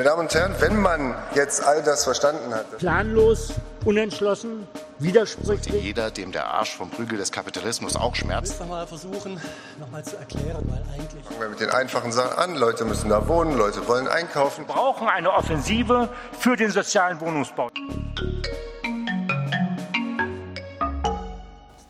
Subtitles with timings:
[0.00, 2.78] Meine Damen und Herren, wenn man jetzt all das verstanden hat.
[2.78, 3.52] Planlos,
[3.84, 4.66] unentschlossen,
[4.98, 5.84] widersprüchlich.
[5.84, 8.54] Jeder, dem der Arsch vom Prügel des Kapitalismus auch schmerzt.
[8.54, 9.38] Ich will mal versuchen,
[9.78, 11.22] nochmal zu erklären, weil eigentlich.
[11.22, 12.56] Fangen wir mit den einfachen Sachen an.
[12.56, 14.66] Leute müssen da wohnen, Leute wollen einkaufen.
[14.66, 17.68] Wir brauchen eine Offensive für den sozialen Wohnungsbau.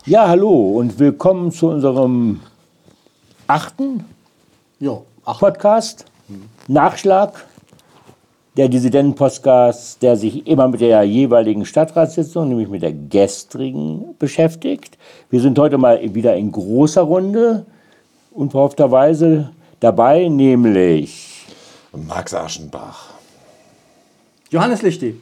[0.04, 2.40] Ja, hallo und willkommen zu unserem
[3.46, 4.04] achten
[4.80, 6.06] Jo, ach, Podcast.
[6.66, 7.44] Nachschlag.
[8.60, 14.98] Der Dissidenten-Podcast, der sich immer mit der jeweiligen Stadtratssitzung, nämlich mit der gestrigen, beschäftigt.
[15.30, 17.64] Wir sind heute mal wieder in großer Runde,
[18.32, 19.48] unverhoffterweise
[19.80, 21.46] dabei, nämlich
[22.06, 23.14] Max Aschenbach.
[24.50, 25.18] Johannes Lichti.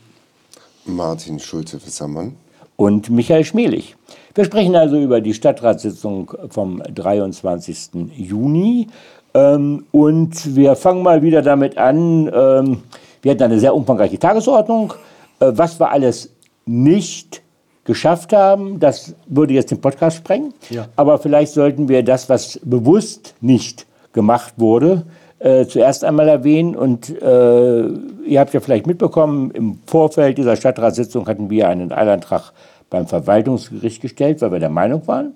[0.84, 2.34] Martin Schulze-Fissermann.
[2.74, 3.94] und Michael Schmelig.
[4.34, 7.90] Wir sprechen also über die Stadtratssitzung vom 23.
[8.16, 8.88] Juni.
[9.32, 12.28] Ähm, und wir fangen mal wieder damit an.
[12.34, 12.82] Ähm,
[13.22, 14.94] wir hatten eine sehr umfangreiche Tagesordnung.
[15.40, 16.30] Äh, was wir alles
[16.66, 17.42] nicht
[17.84, 20.52] geschafft haben, das würde jetzt den Podcast sprengen.
[20.70, 20.88] Ja.
[20.96, 25.04] Aber vielleicht sollten wir das, was bewusst nicht gemacht wurde,
[25.38, 26.76] äh, zuerst einmal erwähnen.
[26.76, 27.86] Und äh,
[28.26, 32.52] ihr habt ja vielleicht mitbekommen, im Vorfeld dieser Stadtratssitzung hatten wir einen Eilantrag
[32.90, 35.34] beim Verwaltungsgericht gestellt, weil wir der Meinung waren,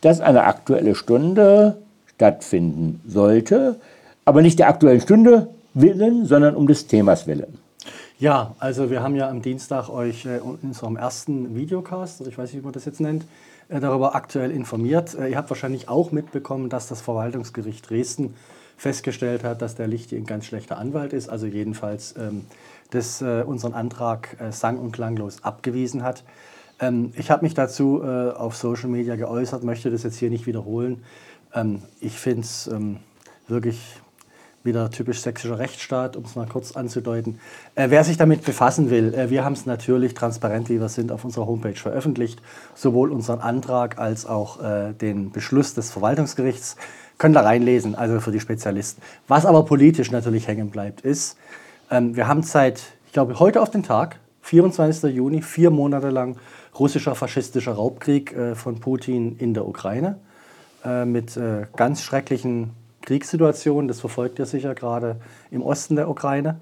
[0.00, 1.78] dass eine aktuelle Stunde
[2.16, 3.76] stattfinden sollte,
[4.24, 7.58] aber nicht der aktuellen Stunde willen, sondern um des Themas willen.
[8.18, 12.38] Ja, also wir haben ja am Dienstag euch äh, in unserem ersten Videocast, also ich
[12.38, 13.26] weiß nicht, wie man das jetzt nennt,
[13.68, 15.14] äh, darüber aktuell informiert.
[15.14, 18.34] Äh, ihr habt wahrscheinlich auch mitbekommen, dass das Verwaltungsgericht Dresden
[18.76, 22.44] festgestellt hat, dass der Lichti ein ganz schlechter Anwalt ist, also jedenfalls ähm,
[22.90, 26.22] das, unseren Antrag sang- und klanglos abgewiesen hat.
[26.78, 31.02] Ähm, ich habe mich dazu auf Social Media geäußert, möchte das jetzt hier nicht wiederholen.
[31.54, 32.98] Ähm, ich finde es ähm,
[33.48, 33.78] wirklich
[34.64, 37.38] wieder typisch sächsischer Rechtsstaat, um es mal kurz anzudeuten.
[37.74, 41.12] Äh, wer sich damit befassen will, äh, wir haben es natürlich transparent, wie wir sind,
[41.12, 42.40] auf unserer Homepage veröffentlicht.
[42.74, 46.76] Sowohl unseren Antrag als auch äh, den Beschluss des Verwaltungsgerichts.
[47.18, 49.02] Könnt ihr reinlesen, also für die Spezialisten.
[49.28, 51.36] Was aber politisch natürlich hängen bleibt, ist,
[51.90, 55.14] ähm, wir haben seit, ich glaube, heute auf den Tag, 24.
[55.14, 56.36] Juni, vier Monate lang
[56.78, 60.18] russischer faschistischer Raubkrieg äh, von Putin in der Ukraine
[60.84, 62.70] äh, mit äh, ganz schrecklichen
[63.04, 63.88] Kriegssituationen.
[63.88, 65.16] Das verfolgt ihr sicher gerade
[65.50, 66.60] im Osten der Ukraine.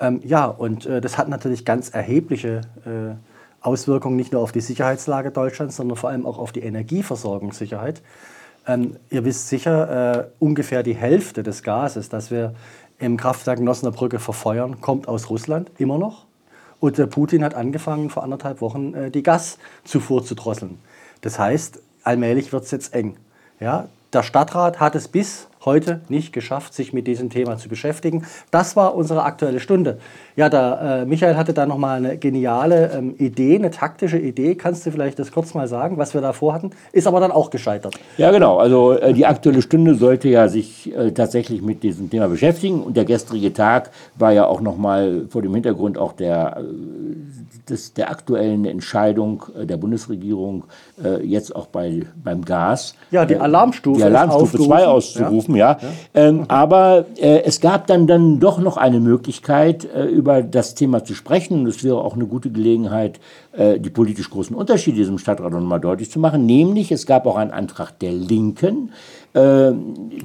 [0.00, 3.14] Ähm, ja, und äh, das hat natürlich ganz erhebliche äh,
[3.60, 8.02] Auswirkungen nicht nur auf die Sicherheitslage Deutschlands, sondern vor allem auch auf die Energieversorgungssicherheit.
[8.66, 12.54] Ähm, ihr wisst sicher, äh, ungefähr die Hälfte des Gases, das wir
[12.98, 16.24] im Kraftwerk Nosnabrücke verfeuern, kommt aus Russland, immer noch.
[16.80, 20.78] Und äh, Putin hat angefangen, vor anderthalb Wochen äh, die Gaszufuhr zu drosseln.
[21.20, 23.16] Das heißt, allmählich wird es jetzt eng.
[23.60, 28.24] Ja, der Stadtrat hat es bis heute nicht geschafft, sich mit diesem Thema zu beschäftigen.
[28.50, 29.98] Das war unsere aktuelle Stunde.
[30.36, 34.56] Ja, der äh, Michael hatte da nochmal eine geniale ähm, Idee, eine taktische Idee.
[34.56, 36.70] Kannst du vielleicht das kurz mal sagen, was wir da vorhatten?
[36.92, 37.94] Ist aber dann auch gescheitert.
[38.18, 38.58] Ja, genau.
[38.58, 42.82] Also äh, die aktuelle Stunde sollte ja sich äh, tatsächlich mit diesem Thema beschäftigen.
[42.82, 47.94] Und der gestrige Tag war ja auch nochmal vor dem Hintergrund auch der, äh, des,
[47.94, 50.64] der aktuellen Entscheidung äh, der Bundesregierung,
[51.02, 52.94] äh, jetzt auch bei, beim Gas.
[53.10, 54.88] Ja, die Alarmstufe Die Alarmstufe 2 aufgerufen.
[54.88, 55.53] auszurufen, ja.
[56.14, 61.04] Ähm, aber äh, es gab dann, dann doch noch eine Möglichkeit, äh, über das Thema
[61.04, 61.60] zu sprechen.
[61.60, 63.20] Und es wäre auch eine gute Gelegenheit,
[63.52, 66.46] äh, die politisch großen Unterschiede in diesem Stadtrat noch mal deutlich zu machen.
[66.46, 68.92] Nämlich, es gab auch einen Antrag der Linken.
[69.34, 69.72] Äh,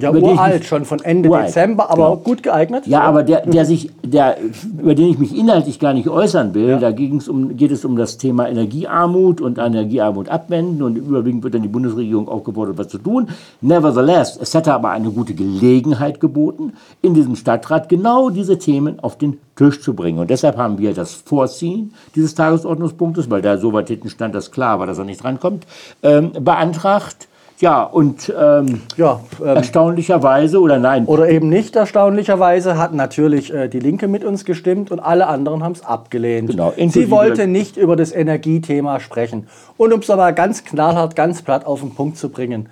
[0.00, 2.16] Ja, uralt, mich- schon von Ende Uralt, Dezember, aber genau.
[2.18, 2.86] gut geeignet.
[2.86, 4.36] ja, aber der, der sich, der,
[4.80, 7.96] über den ich mich inhaltlich gar nicht äußern will, da ging's um, geht es um
[7.96, 12.98] das Thema Energiearmut und Energiearmut abwenden und überwiegend wird dann die Bundesregierung aufgefordert, was zu
[12.98, 13.28] tun.
[13.60, 16.72] Nevertheless, es hätte aber eine gute Gelegenheit geboten,
[17.02, 20.20] in diesem Stadtrat genau diese Themen auf den Tisch zu bringen.
[20.20, 24.50] Und deshalb haben wir das Vorziehen dieses Tagesordnungspunktes, weil da so weit hinten stand, dass
[24.50, 25.66] klar war, dass er nicht drankommt,
[26.02, 27.26] ähm, beantragt.
[27.60, 33.68] Ja, und ähm, Ja, ähm, erstaunlicherweise, oder nein, Oder eben nicht, erstaunlicherweise hat natürlich äh,
[33.68, 36.50] die Linke mit uns gestimmt und alle anderen haben es abgelehnt.
[36.50, 39.46] Genau, Sie wollte nicht über das Energiethema sprechen.
[39.76, 42.70] Und um es aber ganz knallhart, ganz platt auf den Punkt zu bringen.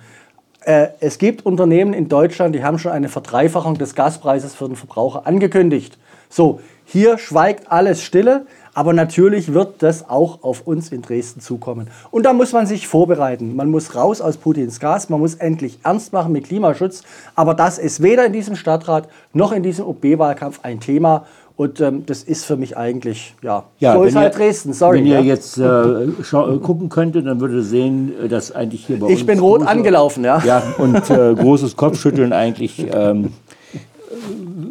[0.61, 4.75] Äh, es gibt Unternehmen in Deutschland, die haben schon eine Verdreifachung des Gaspreises für den
[4.75, 5.97] Verbraucher angekündigt.
[6.29, 8.45] So, hier schweigt alles stille,
[8.79, 11.87] aber natürlich wird das auch auf uns in Dresden zukommen.
[12.11, 13.53] Und da muss man sich vorbereiten.
[13.57, 17.03] Man muss raus aus Putins Gas, man muss endlich ernst machen mit Klimaschutz.
[17.35, 21.25] Aber das ist weder in diesem Stadtrat noch in diesem OB-Wahlkampf ein Thema.
[21.57, 24.99] Und ähm, das ist für mich eigentlich, ja, Ja, so ist halt ihr- Dresden, sorry.
[24.99, 25.25] Wenn ihr ja.
[25.25, 29.13] jetzt äh, äh, gucken könntet, dann würdet ihr sehen, äh, dass eigentlich hier bei uns.
[29.19, 30.41] ich bin rot große- angelaufen, ja.
[30.45, 33.33] Ja, und äh, großes Kopfschütteln eigentlich ähm,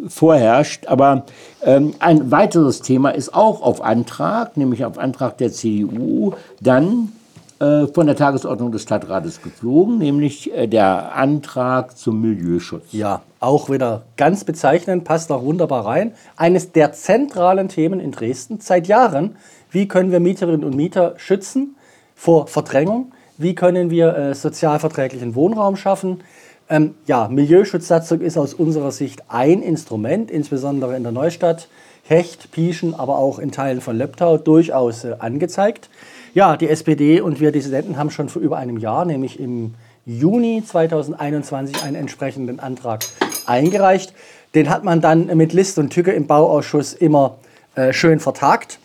[0.09, 0.87] vorherrscht.
[0.87, 1.25] Aber
[1.63, 7.13] ähm, ein weiteres Thema ist auch auf Antrag, nämlich auf Antrag der CDU, dann
[7.61, 12.85] äh, von der Tagesordnung des Stadtrates geflogen, nämlich äh, der Antrag zum Milieuschutz.
[12.93, 16.13] Ja, auch wieder ganz bezeichnend, passt auch wunderbar rein.
[16.37, 19.37] Eines der zentralen Themen in Dresden seit Jahren.
[19.71, 21.75] Wie können wir Mieterinnen und Mieter schützen
[22.15, 23.13] vor Verdrängung?
[23.39, 26.21] Wie können wir äh, sozialverträglichen Wohnraum schaffen?
[26.71, 31.69] Ähm, ja, Milieuschutzsatzung ist aus unserer Sicht ein Instrument, insbesondere in der Neustadt,
[32.05, 35.89] Hecht, Pieschen, aber auch in Teilen von Leptau durchaus äh, angezeigt.
[36.35, 39.75] Ja, die SPD und wir Dissidenten haben schon vor über einem Jahr, nämlich im
[40.05, 43.05] Juni 2021, einen entsprechenden Antrag
[43.47, 44.13] eingereicht.
[44.55, 47.39] Den hat man dann mit List und Tücke im Bauausschuss immer
[47.75, 48.79] äh, schön vertagt.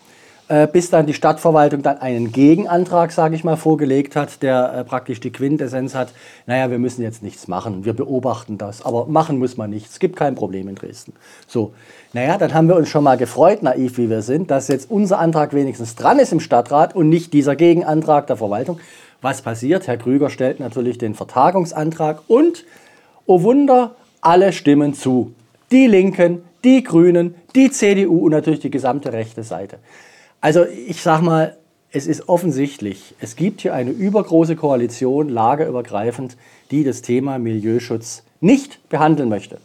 [0.46, 4.84] Äh, bis dann die Stadtverwaltung dann einen Gegenantrag, sage ich mal, vorgelegt hat, der äh,
[4.84, 6.12] praktisch die Quintessenz hat,
[6.46, 9.98] naja, wir müssen jetzt nichts machen, wir beobachten das, aber machen muss man nichts, es
[10.00, 11.14] gibt kein Problem in Dresden.
[11.46, 11.72] So,
[12.12, 15.18] naja, dann haben wir uns schon mal gefreut, naiv wie wir sind, dass jetzt unser
[15.18, 18.80] Antrag wenigstens dran ist im Stadtrat und nicht dieser Gegenantrag der Verwaltung.
[19.22, 19.86] Was passiert?
[19.86, 22.66] Herr Krüger stellt natürlich den Vertagungsantrag und,
[23.24, 25.32] oh Wunder, alle stimmen zu.
[25.70, 29.78] Die Linken, die Grünen, die CDU und natürlich die gesamte rechte Seite.
[30.44, 31.56] Also ich sage mal,
[31.90, 36.36] es ist offensichtlich, es gibt hier eine übergroße Koalition, lagerübergreifend,
[36.70, 39.56] die das Thema Milieuschutz nicht behandeln möchte.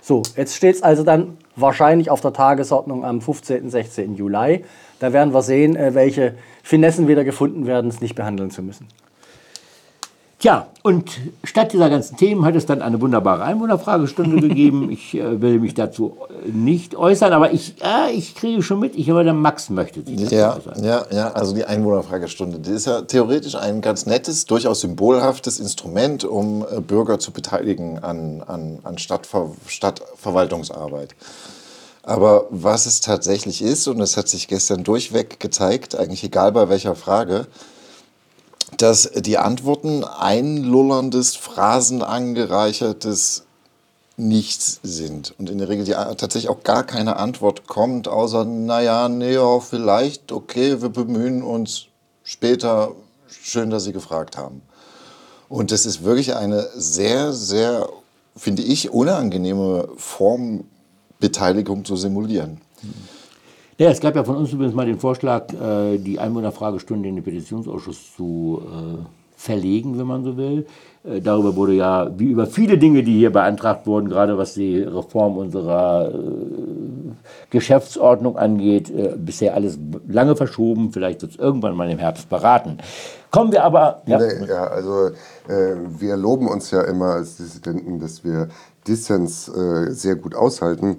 [0.00, 3.68] So, jetzt steht es also dann wahrscheinlich auf der Tagesordnung am 15.
[3.68, 4.14] 16.
[4.14, 4.64] Juli.
[4.98, 8.88] Da werden wir sehen, äh, welche Finessen wieder gefunden werden, es nicht behandeln zu müssen.
[10.44, 11.10] Tja, und
[11.42, 14.90] statt dieser ganzen Themen hat es dann eine wunderbare Einwohnerfragestunde gegeben.
[14.94, 18.94] Ich äh, will mich dazu äh, nicht äußern, aber ich, äh, ich kriege schon mit,
[18.94, 20.84] ich höre, der Max möchte sich dazu Ja, äußern.
[20.84, 26.24] ja, ja, also die Einwohnerfragestunde, die ist ja theoretisch ein ganz nettes, durchaus symbolhaftes Instrument,
[26.24, 31.14] um äh, Bürger zu beteiligen an, an, an Stadtver Stadtverwaltungsarbeit.
[32.02, 36.68] Aber was es tatsächlich ist, und es hat sich gestern durchweg gezeigt, eigentlich egal bei
[36.68, 37.46] welcher Frage,
[38.78, 43.44] dass die Antworten einlullerndes, phrasenangereichertes
[44.16, 45.34] Nichts sind.
[45.38, 50.30] Und in der Regel die, tatsächlich auch gar keine Antwort kommt, außer, naja, nee, vielleicht,
[50.30, 51.86] okay, wir bemühen uns
[52.22, 52.92] später.
[53.26, 54.62] Schön, dass Sie gefragt haben.
[55.48, 57.88] Und das ist wirklich eine sehr, sehr,
[58.36, 60.64] finde ich, unangenehme Form,
[61.18, 62.60] Beteiligung zu simulieren.
[63.76, 67.24] Ja, es gab ja von uns übrigens mal den Vorschlag, äh, die Einwohnerfragestunde in den
[67.24, 69.04] Petitionsausschuss zu äh,
[69.36, 70.66] verlegen, wenn man so will.
[71.02, 74.78] Äh, darüber wurde ja, wie über viele Dinge, die hier beantragt wurden, gerade was die
[74.78, 76.12] Reform unserer
[77.50, 79.78] Geschäftsordnung angeht, bisher alles
[80.08, 80.92] lange verschoben.
[80.92, 82.78] Vielleicht wird es irgendwann mal im Herbst beraten.
[83.34, 84.02] Kommen wir aber.
[84.06, 85.08] Ja, ja, also
[85.48, 88.48] äh, wir loben uns ja immer als Dissidenten, dass wir
[88.86, 90.98] Dissens äh, sehr gut aushalten.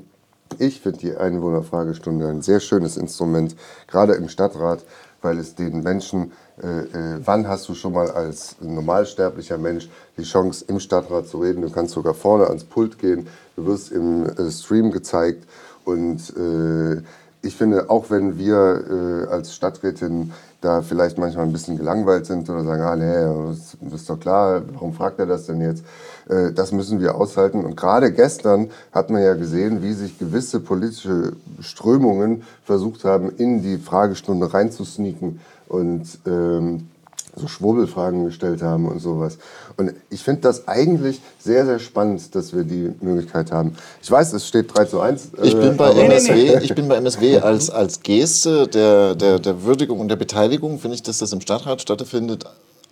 [0.59, 3.55] Ich finde die Einwohnerfragestunde ein sehr schönes Instrument,
[3.87, 4.83] gerade im Stadtrat,
[5.21, 6.31] weil es den Menschen,
[6.61, 11.39] äh, äh, wann hast du schon mal als normalsterblicher Mensch die Chance, im Stadtrat zu
[11.39, 11.61] reden?
[11.61, 15.47] Du kannst sogar vorne ans Pult gehen, du wirst im äh, Stream gezeigt
[15.83, 17.01] und äh,
[17.41, 22.49] ich finde, auch wenn wir äh, als Stadträtin da vielleicht manchmal ein bisschen gelangweilt sind
[22.49, 25.83] oder sagen, ah nee, das, ist doch klar, warum fragt er das denn jetzt?
[26.29, 27.63] Äh, das müssen wir aushalten.
[27.63, 33.61] Und gerade gestern hat man ja gesehen, wie sich gewisse politische Strömungen versucht haben, in
[33.61, 36.87] die Fragestunde reinzusneaken und ähm,
[37.35, 39.37] so Schwurbelfragen gestellt haben und sowas.
[39.77, 43.75] Und ich finde das eigentlich sehr, sehr spannend, dass wir die Möglichkeit haben.
[44.01, 45.31] Ich weiß, es steht 3 zu 1.
[45.43, 49.63] Ich äh, bin bei MSW, ich bin bei MSW als, als Geste der, der, der
[49.63, 52.45] Würdigung und der Beteiligung, finde ich, dass das im Stadtrat stattfindet,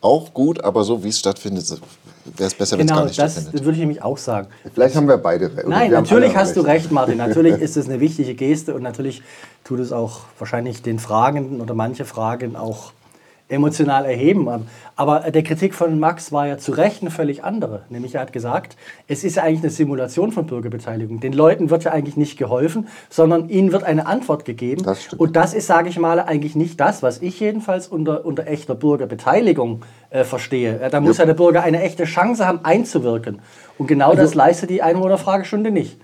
[0.04, 3.20] auch gut, aber so wie es stattfindet, wäre es besser, wenn es Genau, gar nicht
[3.20, 3.64] das stattfindet.
[3.66, 4.48] würde ich nämlich auch sagen.
[4.74, 5.68] Vielleicht haben wir beide recht.
[5.68, 7.18] Nein, natürlich hast du recht, Martin.
[7.18, 9.22] Natürlich ist es eine wichtige Geste und natürlich
[9.64, 12.92] tut es auch wahrscheinlich den Fragenden oder manche Fragen auch
[13.50, 14.48] emotional erheben.
[14.96, 17.84] Aber der Kritik von Max war ja zu Recht eine völlig andere.
[17.90, 21.20] Nämlich er hat gesagt, es ist ja eigentlich eine Simulation von Bürgerbeteiligung.
[21.20, 24.84] Den Leuten wird ja eigentlich nicht geholfen, sondern ihnen wird eine Antwort gegeben.
[24.84, 25.14] Das.
[25.14, 28.76] Und das ist, sage ich mal, eigentlich nicht das, was ich jedenfalls unter, unter echter
[28.76, 30.90] Bürgerbeteiligung äh, verstehe.
[30.92, 33.42] Da muss ja der Bürger eine echte Chance haben, einzuwirken.
[33.78, 36.00] Und genau Also das leistet die Einwohnerfragestunde nicht.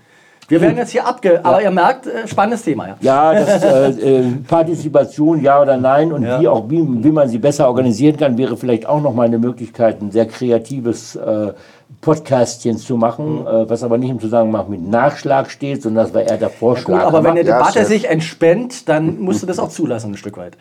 [0.50, 1.44] Wir werden jetzt hier abge...
[1.44, 2.96] Aber ihr merkt, äh, spannendes Thema, ja.
[3.00, 6.40] Ja, das, äh, äh, Partizipation, ja oder nein und Ja.
[6.40, 9.38] wie auch wie, wie man sie besser organisieren kann, wäre vielleicht auch noch mal eine
[9.38, 11.52] Möglichkeit, ein sehr kreatives äh,
[12.00, 16.22] Podcastchen zu machen, äh, was aber nicht im Zusammenhang mit Nachschlag steht, sondern das war
[16.22, 17.00] eher der Vorschlag.
[17.00, 17.88] Gut, aber wenn eine Ja, Debatte Chef.
[17.88, 20.56] sich entspannt, dann musst du das auch zulassen, ein Stück weit.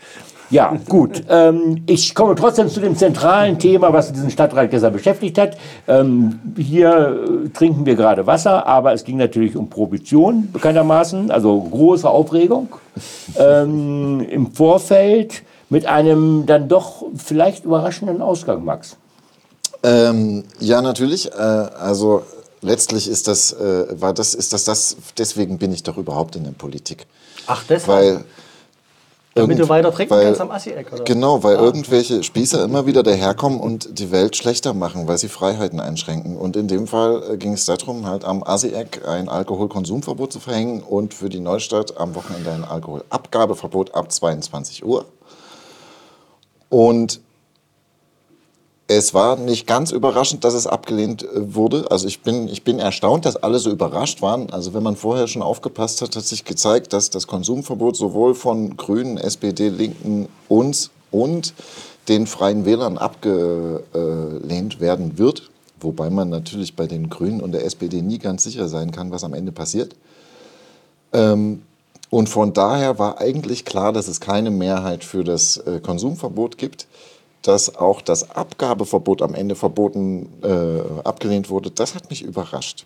[0.50, 1.24] Ja, gut.
[1.30, 5.58] Ähm, ich komme trotzdem zu dem zentralen Thema, was diesen Stadtrat gestern beschäftigt hat.
[5.88, 11.62] Ähm, hier äh, trinken wir gerade Wasser, aber es ging natürlich um Prohibition bekanntermaßen, also
[11.62, 12.68] große Aufregung
[13.40, 18.98] ähm, im Vorfeld mit einem dann doch vielleicht überraschenden Ausgang, Max.
[19.84, 21.32] Ähm, ja, natürlich.
[21.32, 22.24] Äh, also
[22.62, 26.44] letztlich ist das, äh, war das, ist das das, deswegen bin ich doch überhaupt in
[26.44, 27.06] der Politik.
[27.48, 27.88] Ach, deshalb?
[27.88, 28.24] Weil
[29.36, 31.04] Damit du weiter trinken weil- kannst am Assi-Eck, oder?
[31.06, 35.80] Genau, weil irgendwelche Spießer immer wieder daherkommen und die Welt schlechter machen, weil sie Freiheiten
[35.80, 36.36] einschränken.
[36.36, 40.82] Und in dem Fall äh, ging es darum, halt am Asi-Eck ein Alkoholkonsumverbot zu verhängen
[40.82, 45.06] und für die Neustadt am Wochenende ein Alkoholabgabeverbot ab 22 Uhr.
[46.70, 47.22] Und
[48.90, 51.86] es war nicht ganz überraschend, dass es abgelehnt äh, wurde.
[51.92, 54.50] Also ich bin, ich bin erstaunt, dass alle so überrascht waren.
[54.50, 58.78] Also wenn man vorher schon aufgepasst hat, hat sich gezeigt, dass das Konsumverbot sowohl von
[58.78, 61.54] Grünen, SPD, Linken, uns und
[62.08, 65.52] den Freien Wählern abgelehnt werden wird.
[65.80, 69.24] Wobei man natürlich bei den Grünen und der SPD nie ganz sicher sein kann, was
[69.24, 69.96] am Ende passiert.
[71.14, 71.62] Ähm,
[72.10, 76.88] und von daher war eigentlich klar, dass es keine Mehrheit für das äh, Konsumverbot gibt.
[77.50, 82.86] Dass auch das Abgabeverbot am Ende verboten, äh, abgelehnt wurde, das hat mich überrascht.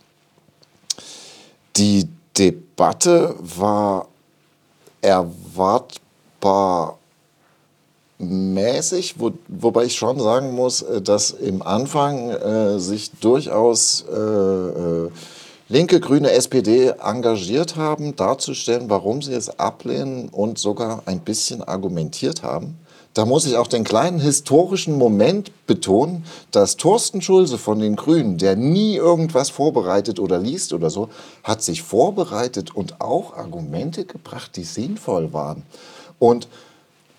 [1.76, 4.08] Die Debatte war
[5.02, 6.98] erwartbar
[8.20, 14.16] mäßig, wo, wobei ich schon sagen muss, äh, dass im Anfang äh, sich durchaus äh,
[14.16, 15.12] äh,
[15.68, 22.44] linke, grüne, SPD engagiert haben, darzustellen, warum sie es ablehnen und sogar ein bisschen argumentiert
[22.44, 22.78] haben.
[23.14, 28.40] Da muss ich auch den kleinen historischen Moment betonen, dass Thorsten Schulze von den Grünen,
[28.40, 31.10] der nie irgendwas vorbereitet oder liest oder so,
[31.44, 35.64] hat sich vorbereitet und auch Argumente gebracht, die sinnvoll waren.
[36.18, 36.48] Und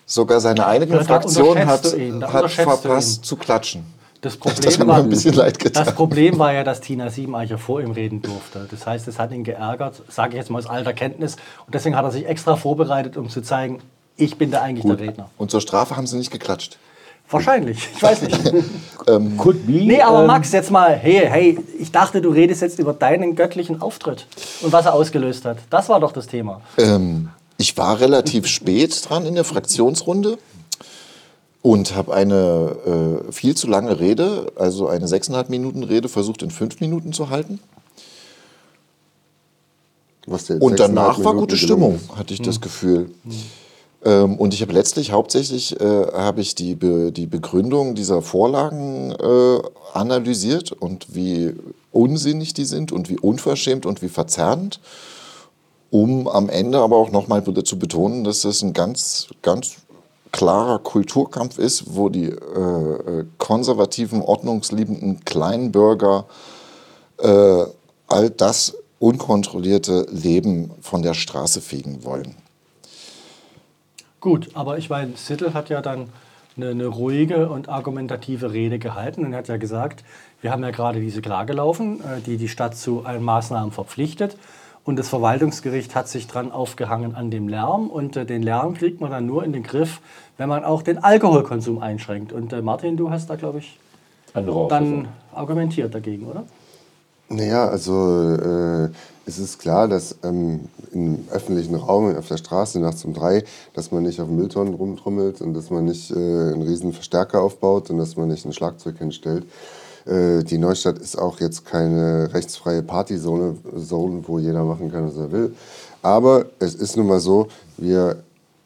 [0.05, 3.85] sogar seine eigene Ja, Fraktion hat, ihn, hat verpasst zu klatschen.
[4.19, 8.67] Das Problem, war, das Problem war ja, dass Tina Siebeneicher vor ihm reden durfte.
[8.71, 11.35] Das heißt, es hat ihn geärgert, sage ich jetzt mal aus alter Kenntnis.
[11.65, 13.81] Und deswegen hat er sich extra vorbereitet, um zu zeigen,
[14.17, 15.29] ich bin da eigentlich der Redner.
[15.37, 16.77] Und zur Strafe haben sie nicht geklatscht.
[17.29, 18.39] Wahrscheinlich, ich weiß nicht.
[19.37, 19.73] Could be.
[19.73, 23.35] Nee, aber ähm, Max, jetzt mal, hey, hey, ich dachte, du redest jetzt über deinen
[23.35, 24.27] göttlichen Auftritt
[24.61, 25.57] und was er ausgelöst hat.
[25.71, 26.61] Das war doch das Thema.
[26.77, 30.37] Ähm, ich war relativ spät dran in der Fraktionsrunde
[31.63, 36.51] und habe eine äh, viel zu lange Rede, also eine sechseinhalb Minuten Rede, versucht in
[36.51, 37.59] fünf Minuten zu halten.
[40.59, 43.09] Und danach war gute Stimmung, hatte ich das Gefühl.
[44.05, 49.11] Ähm, und ich habe letztlich hauptsächlich äh, habe ich die, Be die Begründung dieser Vorlagen
[49.11, 49.59] äh,
[49.93, 51.55] analysiert und wie
[51.91, 54.79] unsinnig die sind und wie unverschämt und wie verzerrend,
[55.89, 59.77] um am Ende aber auch nochmal zu betonen, dass das ein ganz, ganz
[60.31, 66.25] klarer Kulturkampf ist, wo die äh, äh, konservativen, ordnungsliebenden Kleinbürger
[67.19, 67.63] äh,
[68.07, 72.35] all das unkontrollierte Leben von der Straße fegen wollen.
[74.25, 76.09] Gut, aber ich meine, Sittel hat ja dann
[76.57, 80.03] eine, eine ruhige und argumentative Rede gehalten und hat ja gesagt,
[80.41, 84.35] wir haben ja gerade diese Klage laufen, äh, die die Stadt zu allen Maßnahmen verpflichtet.
[84.83, 87.87] Und das Verwaltungsgericht hat sich dran aufgehangen an dem Lärm.
[87.87, 90.01] Und äh, den Lärm kriegt man dann nur in den Griff,
[90.39, 92.33] wenn man auch den Alkoholkonsum einschränkt.
[92.33, 93.77] Und äh, Martin, du hast da, glaube ich,
[94.33, 96.45] dann argumentiert dagegen, oder?
[97.29, 98.89] Naja, also äh,
[99.25, 103.91] es ist klar, dass ähm, im öffentlichen Raum, auf der Straße nachts um drei, dass
[103.91, 107.97] man nicht auf Mülltonnen rumtrommelt und dass man nicht äh, einen riesen Verstärker aufbaut und
[107.97, 109.45] dass man nicht ein Schlagzeug hinstellt.
[110.05, 115.17] Äh, die Neustadt ist auch jetzt keine rechtsfreie Partyzone, Zone, wo jeder machen kann, was
[115.17, 115.55] er will.
[116.03, 118.17] Aber es ist nun mal so, wir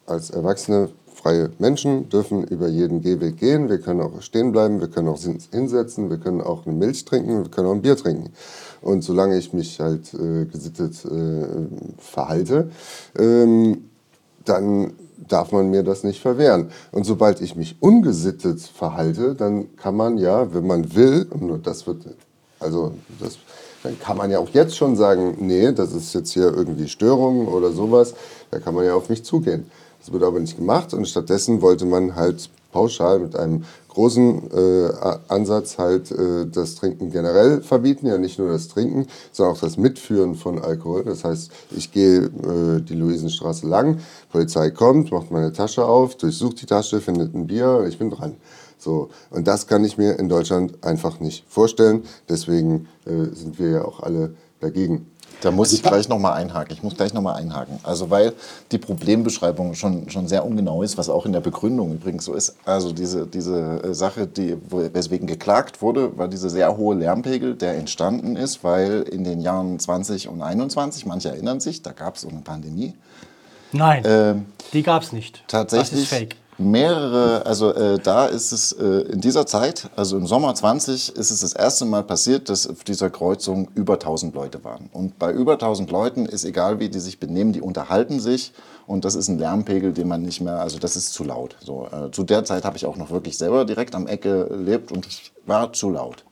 [0.04, 0.90] als Erwachsene
[1.20, 3.68] freie Menschen dürfen über jeden Gehweg gehen.
[3.68, 7.04] Wir können auch stehen bleiben, wir können auch hin- hinsetzen, wir können auch eine Milch
[7.04, 8.30] trinken, wir können auch ein Bier trinken.
[8.80, 11.46] Und solange ich mich halt äh, gesittet äh,
[11.98, 12.70] verhalte,
[13.18, 13.84] ähm,
[14.44, 14.94] dann
[15.28, 16.70] darf man mir das nicht verwehren.
[16.92, 21.86] Und sobald ich mich ungesittet verhalte, dann kann man ja, wenn man will, und das
[21.86, 21.98] wird,
[22.58, 23.36] also das,
[23.82, 27.46] dann kann man ja auch jetzt schon sagen, nee, das ist jetzt hier irgendwie Störung
[27.48, 28.14] oder sowas,
[28.50, 29.70] da kann man ja auf mich zugehen.
[30.10, 34.92] Wird aber nicht gemacht und stattdessen wollte man halt pauschal mit einem großen äh,
[35.28, 39.76] Ansatz halt äh, das Trinken generell verbieten, ja nicht nur das Trinken, sondern auch das
[39.76, 41.04] Mitführen von Alkohol.
[41.04, 43.98] Das heißt, ich gehe äh, die Luisenstraße lang,
[44.30, 48.36] Polizei kommt, macht meine Tasche auf, durchsucht die Tasche, findet ein Bier, ich bin dran.
[48.78, 52.04] So, und das kann ich mir in Deutschland einfach nicht vorstellen.
[52.28, 55.06] Deswegen äh, sind wir ja auch alle dagegen.
[55.40, 56.74] Da muss ich gleich nochmal einhaken.
[56.74, 57.78] Ich muss gleich nochmal einhaken.
[57.82, 58.32] Also weil
[58.72, 62.56] die Problembeschreibung schon, schon sehr ungenau ist, was auch in der Begründung übrigens so ist.
[62.64, 67.74] Also diese, diese äh, Sache, die, weswegen geklagt wurde, war dieser sehr hohe Lärmpegel, der
[67.74, 72.22] entstanden ist, weil in den Jahren 20 und 21, manche erinnern sich, da gab es
[72.22, 72.94] so eine Pandemie,
[73.72, 75.44] Nein, ähm, die gab es nicht.
[75.46, 76.36] tatsächlich Das ist fake.
[76.60, 81.30] Mehrere, also äh, da ist es äh, in dieser Zeit, also im Sommer 20, ist
[81.30, 84.90] es das erste Mal passiert, dass auf dieser Kreuzung über 1000 Leute waren.
[84.92, 88.52] Und bei über 1000 Leuten ist egal, wie die sich benehmen, die unterhalten sich
[88.86, 91.56] und das ist ein Lärmpegel, den man nicht mehr, also das ist zu laut.
[91.60, 94.92] So, äh, zu der Zeit habe ich auch noch wirklich selber direkt am Ecke gelebt
[94.92, 96.24] und es war zu laut.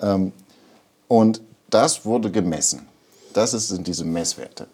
[0.00, 0.32] Ähm,
[1.08, 1.40] und
[1.70, 2.86] das wurde gemessen.
[3.32, 4.66] Das sind diese Messwerte.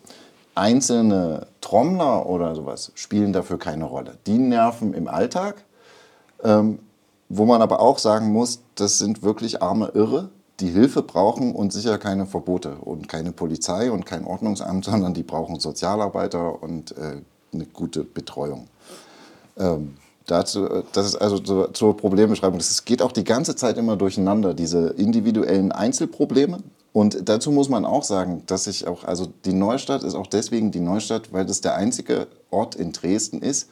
[0.54, 4.18] Einzelne Trommler oder sowas spielen dafür keine Rolle.
[4.26, 5.64] Die nerven im Alltag,
[6.42, 6.78] ähm,
[7.28, 10.28] wo man aber auch sagen muss, das sind wirklich arme Irre,
[10.60, 15.22] die Hilfe brauchen und sicher keine Verbote und keine Polizei und kein Ordnungsamt, sondern die
[15.22, 17.16] brauchen Sozialarbeiter und äh,
[17.52, 18.68] eine gute Betreuung.
[19.56, 19.96] Ähm,
[20.26, 22.58] dazu, äh, das ist also zur, zur Problembeschreibung.
[22.58, 26.58] Es geht auch die ganze Zeit immer durcheinander, diese individuellen Einzelprobleme.
[26.94, 30.70] Und dazu muss man auch sagen, dass sich auch, also die Neustadt ist auch deswegen
[30.70, 33.68] die Neustadt, weil das der einzige Ort in Dresden ist,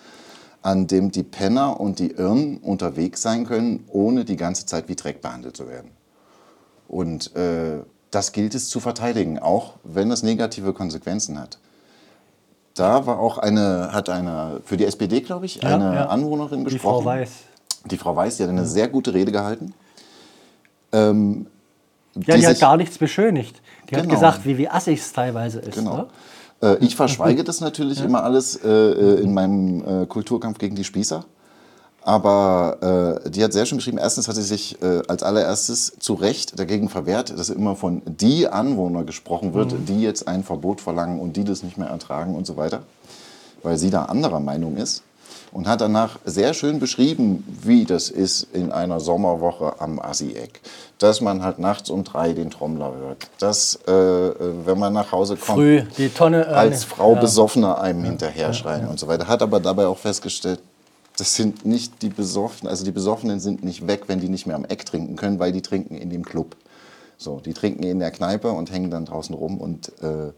[0.60, 4.96] an dem die Penner und die Irren unterwegs sein können, ohne die ganze Zeit wie
[4.96, 5.92] Dreck behandelt zu werden.
[6.88, 11.58] Und äh, das gilt es zu verteidigen, auch wenn es negative Konsequenzen hat.
[12.74, 16.06] Da war auch eine, hat eine, für die SPD, glaube ich, Ja, eine ja.
[16.06, 17.04] Anwohnerin Die gesprochen.
[17.04, 17.30] Frau Weiß.
[17.84, 19.74] Die Frau Weiß, die hat eine sehr gute Rede gehalten.
[20.90, 21.46] Ähm,
[22.14, 23.60] Ja, die, hat sich- gar nichts beschönigt.
[23.90, 24.14] Die hat Genau.
[24.14, 25.74] gesagt, wie, wie assig es teilweise ist.
[25.76, 25.96] Genau.
[25.96, 26.06] Ne?
[26.62, 30.84] Äh, ich verschweige das natürlich immer alles äh, äh, in meinem äh, Kulturkampf gegen die
[30.84, 31.24] Spießer.
[32.04, 36.14] Aber äh, die hat sehr schön geschrieben, erstens hat sie sich äh, als allererstes zu
[36.14, 39.86] Recht dagegen verwehrt, dass immer von die Anwohner gesprochen wird, Mhm.
[39.86, 42.80] die jetzt ein Verbot verlangen und die das nicht mehr ertragen und so weiter,
[43.62, 45.04] weil sie da anderer Meinung ist.
[45.52, 50.60] Und hat danach sehr schön beschrieben, wie das ist in einer Sommerwoche am Assi-Eck.
[50.96, 53.28] Dass man halt nachts um drei den Trommler hört.
[53.38, 54.34] Dass, äh, äh,
[54.64, 56.46] wenn man nach Hause kommt, Früh die Tonne.
[56.46, 57.20] äh, als Frau ja.
[57.20, 59.28] Besoffener einem hinterher schreien und so weiter.
[59.28, 60.60] Hat aber dabei auch festgestellt,
[61.18, 64.56] das sind nicht die Besoffenen, also die Besoffenen sind nicht weg, wenn die nicht mehr
[64.56, 66.56] am Eck trinken können, weil die trinken in dem Club.
[67.18, 70.32] So, die trinken in der Kneipe und hängen dann draußen rum und äh,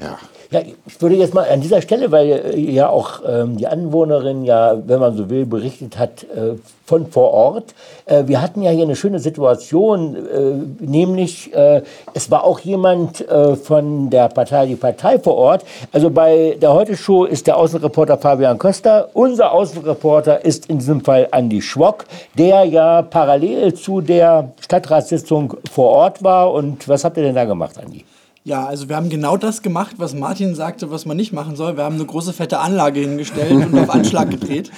[0.00, 0.18] ja.
[0.50, 4.44] Ja, ich würde jetzt mal an dieser Stelle, weil äh, ja auch ähm, die Anwohnerin
[4.44, 6.54] ja, wenn man so will, berichtet hat äh,
[6.84, 7.74] von vor Ort.
[8.04, 11.82] Äh, wir hatten ja hier eine schöne Situation, äh, nämlich äh,
[12.14, 15.64] es war auch jemand äh, von der Partei, die Partei vor Ort.
[15.90, 19.08] Also bei der Heute-Show ist der Außenreporter Fabian Costa.
[19.14, 22.04] Unser Außenreporter ist in diesem Fall Andi Schwock,
[22.38, 26.52] der ja parallel zu der Stadtratssitzung vor Ort war.
[26.52, 28.04] Und was habt ihr denn da gemacht, Andi?
[28.46, 31.76] Ja, also wir haben genau das gemacht, was Martin sagte, was man nicht machen soll.
[31.76, 34.70] Wir haben eine große fette Anlage hingestellt und auf Anschlag gedreht.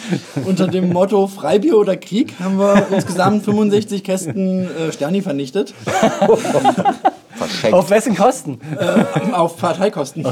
[0.46, 5.74] Unter dem Motto Freibier oder Krieg haben wir insgesamt 65 Kästen äh, Sterni vernichtet.
[7.36, 7.74] Verschenkt.
[7.74, 8.58] Auf wessen Kosten?
[8.74, 10.26] Äh, auf Parteikosten.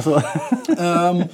[0.79, 1.27] ähm,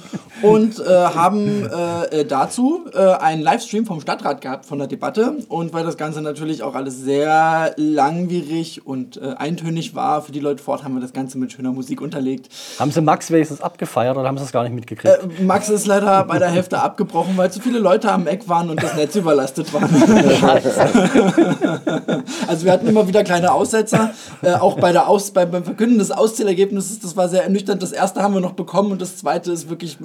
[0.43, 5.37] und äh, haben äh, äh, dazu äh, einen Livestream vom Stadtrat gehabt von der Debatte.
[5.47, 10.39] Und weil das Ganze natürlich auch alles sehr langwierig und äh, eintönig war für die
[10.39, 12.49] Leute vor Ort, haben wir das Ganze mit schöner Musik unterlegt.
[12.79, 15.19] Haben sie Max wenigstens abgefeiert oder haben sie es gar nicht mitgekriegt?
[15.39, 18.69] Äh, Max ist leider bei der Hälfte abgebrochen, weil zu viele Leute am Eck waren
[18.69, 19.83] und das Netz überlastet war.
[22.47, 24.11] also wir hatten immer wieder kleine Aussetzer,
[24.59, 27.81] auch bei der Aus, beim, Verkünden des Auszählergebnisses, das war sehr ernüchternd.
[27.81, 29.97] Das erste haben wir noch bekommen und das zweite ist wirklich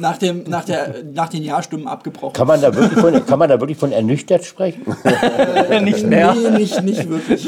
[0.00, 2.34] nach, dem, nach, der, nach den Ja-Stimmen abgebrochen.
[2.34, 4.82] Kann man da wirklich von, kann man da wirklich von ernüchtert sprechen?
[5.82, 6.34] nicht mehr.
[6.34, 7.46] Nee, nicht, nicht wirklich.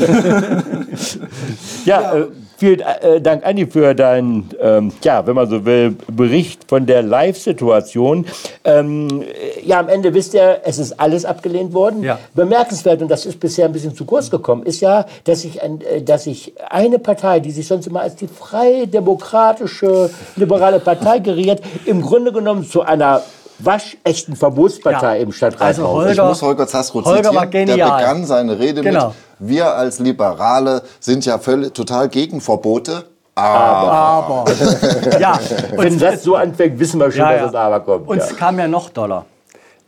[1.84, 6.62] Ja, Äh, vielen äh, Dank, Andi, für deinen, ähm, ja, wenn man so will, Bericht
[6.68, 8.26] von der Live-Situation.
[8.64, 12.02] Ähm, äh, ja, am Ende wisst ihr, es ist alles abgelehnt worden.
[12.02, 12.18] Ja.
[12.34, 15.80] Bemerkenswert, und das ist bisher ein bisschen zu kurz gekommen, ist ja, dass sich, ein,
[15.82, 21.18] äh, dass sich eine Partei, die sich sonst immer als die freie, demokratische, liberale Partei
[21.18, 23.22] geriert, im Grunde genommen zu einer
[23.60, 25.22] waschechten Verbotspartei Ja.
[25.22, 26.02] im Stadtrat Also raus.
[26.04, 27.36] Ich Holger- muss Holger Zasrow Holger zitieren.
[27.36, 27.76] war genial.
[27.76, 29.06] Der begann seine Rede Genau.
[29.08, 33.04] mit, wir als Liberale sind ja völlig, total gegen Verbote.
[33.34, 34.44] Aber.
[35.20, 35.38] ja.
[35.76, 37.46] Wenn das so anfängt, wissen wir schon, Ja, dass ja.
[37.48, 38.08] es aber kommt.
[38.08, 38.24] Und ja.
[38.24, 39.24] es kam ja noch doller.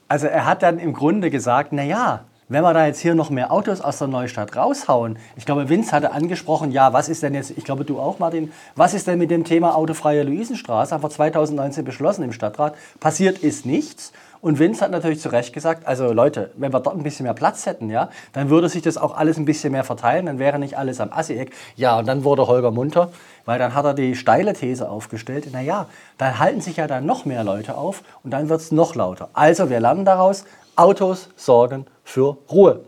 [0.09, 3.31] Also er hat dann im Grunde gesagt, na ja, wenn wir da jetzt hier noch
[3.31, 5.19] mehr Autos aus der Neustadt raushauen.
[5.35, 8.53] Ich glaube, Vince hatte angesprochen, ja, was ist denn jetzt, ich glaube du auch, Martin,
[8.77, 10.95] was ist denn mit dem Thema autofreie Luisenstraße?
[10.95, 12.77] Haben wir 2019 beschlossen im Stadtrat.
[13.01, 14.13] Passiert ist nichts.
[14.41, 17.35] Und Vince hat natürlich zu Recht gesagt, also Leute, wenn wir dort ein bisschen mehr
[17.35, 20.59] Platz hätten, ja, dann würde sich das auch alles ein bisschen mehr verteilen, dann wäre
[20.59, 21.53] nicht alles am Assi-Eck.
[21.77, 23.11] Ja, und dann wurde Holger munter,
[23.45, 25.87] weil dann hat er die steile These aufgestellt, naja,
[26.19, 29.29] dann halten sich ja dann noch mehr Leute auf und dann wird es noch lauter.
[29.33, 30.45] Also wir lernen daraus,
[30.77, 32.81] Autos sorgen für Ruhe.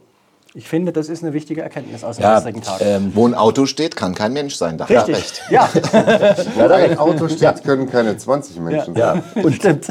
[0.54, 2.80] Ich finde, das ist eine wichtige Erkenntnis aus dem Ja, gestrigen Tag.
[2.80, 4.78] ähm, wo ein Auto steht, kann kein Mensch sein.
[4.78, 5.16] Da hat er Richtig.
[5.16, 5.42] recht.
[5.50, 5.68] Ja,
[6.56, 9.22] Wo ein Auto steht, können keine 20 Menschen sein.
[9.42, 9.87] Und, stimmt.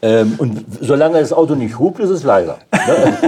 [0.00, 2.58] ähm, und solange das Auto nicht hupt, ist es leiser.
[2.72, 3.18] Ne?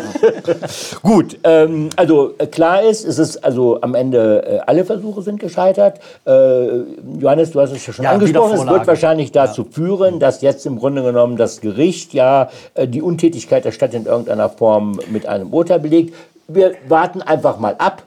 [1.02, 5.40] Gut, ähm, also äh, klar ist, es ist also am Ende äh, alle Versuche sind
[5.40, 5.98] gescheitert.
[6.24, 6.82] Äh,
[7.18, 8.54] Johannes, du hast es ja schon Ja, angesprochen.
[8.58, 13.02] Es wird wahrscheinlich dazu führen, dass jetzt im Grunde genommen das Gericht ja äh, die
[13.02, 16.14] Untätigkeit der Stadt in irgendeiner Form mit einem Urteil belegt.
[16.52, 18.02] Wir warten einfach mal ab,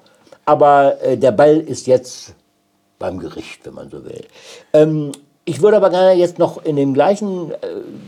[0.45, 2.33] aber äh, der Ball ist jetzt
[2.99, 4.25] beim Gericht, wenn man so will.
[4.73, 5.11] Ähm,
[5.45, 7.55] ich würde aber gerne jetzt noch in dem gleichen, äh,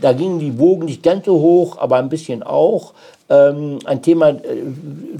[0.00, 2.94] da gingen die Wogen nicht ganz so hoch, aber ein bisschen auch,
[3.28, 4.38] ähm, ein Thema, äh,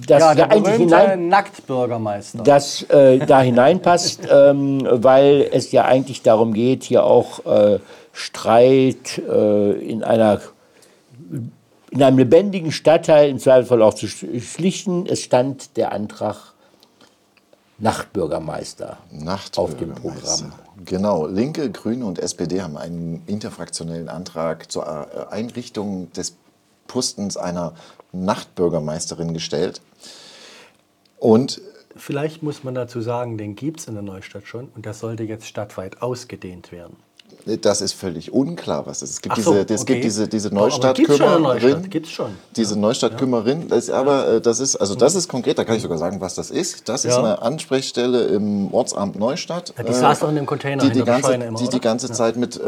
[0.07, 2.43] das Ja, der eigentlich berühmte hinein, Nacktbürgermeister.
[2.43, 7.81] das äh, da hineinpasst, ähm, weil es ja eigentlich darum geht, hier auch äh,
[8.13, 10.41] Streit äh, in einer
[11.97, 15.07] in einem lebendigen Stadtteil im Zweifelsfall auch zu sch- schlichten.
[15.07, 16.53] Es stand der Antrag
[17.79, 20.45] Nachtbürgermeister auf dem Nachtbürgermeister.
[20.49, 20.53] Programm.
[20.85, 26.37] Genau, Linke, Grüne und SPD haben einen interfraktionellen Antrag zur äh, Einrichtung des
[26.87, 27.73] Postens einer
[28.13, 29.81] Nachtbürgermeisterin gestellt.
[31.19, 31.63] Und
[31.99, 35.23] Vielleicht muss man dazu sagen, den gibt es in der Neustadt schon und der sollte
[35.23, 36.97] jetzt stadtweit ausgedehnt werden.
[37.63, 39.17] Das ist völlig unklar, was das ist.
[39.17, 39.93] Es gibt so, diese, es okay.
[39.95, 41.43] gibt diese, diese Neustadtkümmerin.
[41.43, 42.33] Neustadt, gibt's schon.
[42.57, 45.83] Diese Neustadtkümmerin, das ist aber, äh, das ist, also das ist konkret, da kann ich
[45.83, 46.89] sogar sagen, was das ist.
[46.89, 47.21] Das ist Ja.
[47.21, 49.73] eine Ansprechstelle im Ortsamt Neustadt.
[49.79, 52.11] Ja, die äh, saß doch in dem Container die die ganze, immer, die, die ganze
[52.11, 52.65] Zeit mit äh,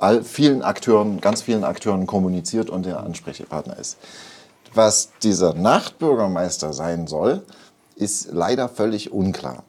[0.00, 3.96] all, vielen Akteuren, ganz vielen Akteuren kommuniziert und der Ansprechpartner ist.
[4.74, 7.42] Was dieser Nachtbürgermeister sein soll,
[7.94, 9.62] ist leider völlig unklar.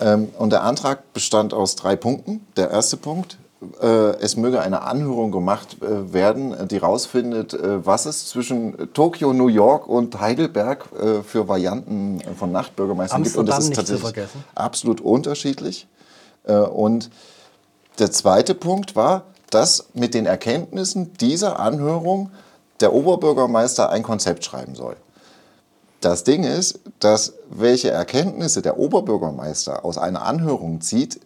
[0.00, 2.46] Ähm, und der Antrag bestand aus drei Punkten.
[2.56, 3.38] Der erste Punkt,
[4.20, 9.48] es möge eine Anhörung gemacht äh, werden, die herausfindet, äh, was es zwischen Tokio, New
[9.48, 13.36] York und Heidelberg äh, für Varianten äh, von Nachtbürgermeistern gibt.
[13.36, 14.14] Und das ist tatsächlich
[14.54, 15.86] absolut unterschiedlich.
[16.44, 17.10] Äh, und
[17.98, 22.30] der zweite Punkt war, dass mit den Erkenntnissen dieser Anhörung
[22.80, 24.96] der Oberbürgermeister ein Konzept schreiben soll.
[26.00, 31.20] Das Ding ist, dass welche Erkenntnisse der Oberbürgermeister aus einer Anhörung zieht,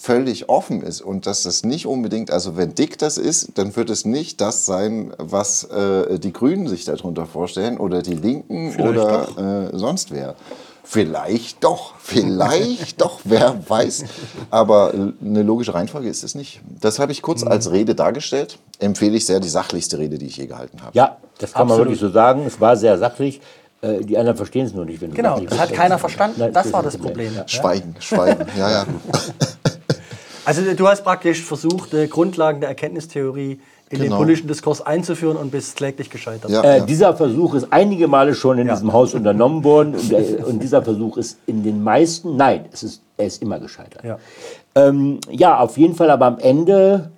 [0.00, 3.90] völlig offen ist und dass das nicht unbedingt, also wenn dick das ist, dann wird
[3.90, 9.68] es nicht das sein, was äh, die Grünen sich darunter vorstellen oder die Linken oder
[9.74, 10.36] äh, sonst wer.
[10.84, 14.04] Vielleicht doch, vielleicht doch, wer weiß.
[14.50, 16.62] Aber eine logische Reihenfolge ist es nicht.
[16.80, 18.58] Das habe ich kurz als Rede dargestellt.
[18.78, 20.96] Empfehle ich sehr die sachlichste Rede, die ich je gehalten habe.
[20.96, 21.88] Ja, das kann man Absolut.
[21.88, 22.44] wirklich so sagen.
[22.46, 23.42] Es war sehr sachlich.
[23.82, 25.00] Äh, Die anderen verstehen es nur nicht.
[25.02, 26.36] Wenn du Genau, das hat keiner verstanden.
[26.40, 27.32] Nein, Das war das Problem.
[27.46, 28.86] Schweigen, schweigen, ja, ja.
[30.44, 34.18] Also du hast praktisch versucht, äh, Grundlagen der Erkenntnistheorie in den Genau.
[34.18, 36.50] politischen Diskurs einzuführen und bist kläglich gescheitert.
[36.50, 36.62] Ja.
[36.62, 38.74] Äh, dieser Versuch ist einige Male schon in Ja.
[38.74, 42.82] diesem Haus unternommen worden und, der, und dieser Versuch ist in den meisten, nein, es
[42.84, 44.04] ist, er ist immer gescheitert.
[44.04, 44.18] Ja.
[44.76, 47.10] Ähm, ja, auf jeden Fall, aber am Ende,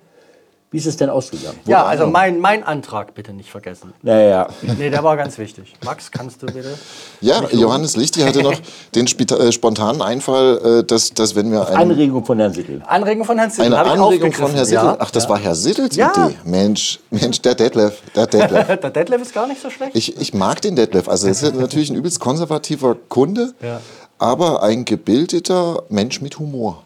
[0.73, 1.59] wie ist es denn ausgegangen?
[1.65, 3.93] Ja, also mein, mein Antrag bitte nicht vergessen.
[4.01, 5.75] Naja, Nee, der war ganz wichtig.
[5.85, 6.73] Max, kannst du bitte?
[7.21, 8.55] Ja, Johannes Lichti hatte noch
[8.95, 12.81] den äh, spontanen Einfall, äh, dass, dass wenn wir ein, Anregung von Herrn Sittel.
[12.87, 13.65] Anregung von Herrn Sittel.
[13.71, 14.51] eine Anregung von.
[14.51, 15.29] Herrn Sittel, Ja, ach, das ja.
[15.29, 16.11] war Herr Sittels Ja.
[16.11, 16.35] Idee.
[16.43, 18.67] Mensch, Mensch, der Detlef, der Detlef.
[18.81, 19.95] Der Detlef ist gar nicht so schlecht.
[19.95, 21.07] Ich, ich mag den Detlef.
[21.07, 23.79] Also, er ist natürlich ein übelst konservativer Kunde, Ja.
[24.17, 26.81] aber ein gebildeter Mensch mit Humor.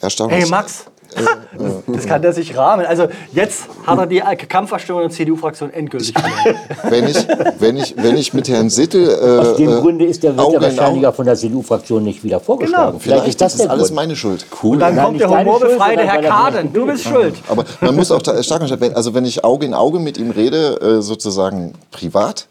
[0.00, 0.44] Erstaunlich.
[0.44, 0.86] Hey Max,
[1.86, 2.86] das kann der sich rahmen.
[2.86, 6.60] Also jetzt hat er die Kampfverstimmung der CDU-Fraktion endgültig verloren.
[6.88, 7.26] Wenn ich,
[7.58, 9.08] wenn ich, wenn ich mit Herrn Sittel.
[9.08, 12.02] Äh, Aus dem äh, Grunde ist der, wird Auge in wahrscheinlich auch von der CDU-Fraktion
[12.02, 12.92] nicht wieder vorgeschlagen.
[12.92, 12.98] Genau.
[13.00, 13.96] Vielleicht, ist das das ist alles Grund.
[13.96, 14.46] meine Schuld.
[14.62, 14.78] Cool.
[14.78, 16.72] Dann Nein, kommt der humorbefreite Herr er- Kaden.
[16.72, 17.34] Du bist schuld.
[17.48, 18.60] Aber man muss auch da stark
[18.94, 22.46] also wenn ich Auge in Auge mit ihm rede, äh, sozusagen privat,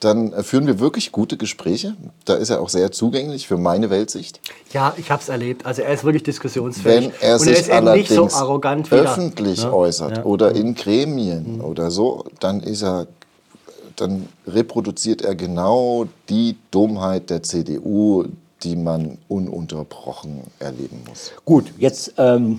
[0.00, 1.94] dann äh, führen wir wirklich gute Gespräche.
[2.24, 4.40] Da ist er auch sehr zugänglich für meine Weltsicht.
[4.72, 5.64] Ja, ich habe es erlebt.
[5.64, 7.04] Also er ist wirklich diskussionsfähig.
[7.04, 9.72] Wenn er Und er sich ist eben nicht so allerdings arrogant wie der- öffentlich ne?
[9.72, 10.18] äußert Ja.
[10.20, 10.26] Mhm.
[10.26, 13.06] oder in Gremien oder so, dann ist er,
[13.96, 18.24] dann reproduziert er genau die Dummheit der CDU,
[18.62, 21.32] die man ununterbrochen erleben muss.
[21.44, 22.58] Gut, jetzt ähm,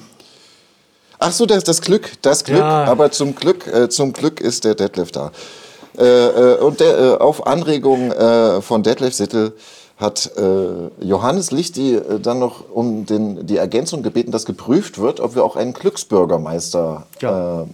[1.18, 2.60] Ach so, das, das Glück, das Glück.
[2.60, 2.84] Ja.
[2.86, 5.32] Aber zum Glück, äh, zum Glück ist der Detlef da.
[5.98, 9.54] Äh, äh, und der, äh, auf Anregung äh, von Detlef Sittel
[9.98, 15.20] hat äh, Johannes Lichti äh, dann noch um den, die Ergänzung gebeten, dass geprüft wird,
[15.20, 17.62] ob wir auch einen Glücksbürgermeister Ja.
[17.62, 17.66] äh,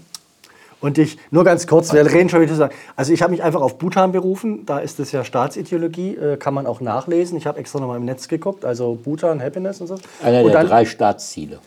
[0.81, 2.73] Und ich, nur ganz kurz, wir reden schon wieder sagen.
[2.95, 6.53] Also ich habe mich einfach auf Bhutan berufen, da ist es ja Staatsideologie, äh, kann
[6.53, 7.37] man auch nachlesen.
[7.37, 9.95] Ich habe extra nochmal im Netz geguckt, also Bhutan, Happiness und so.
[10.23, 11.59] Einer und der dann, drei Staatsziele.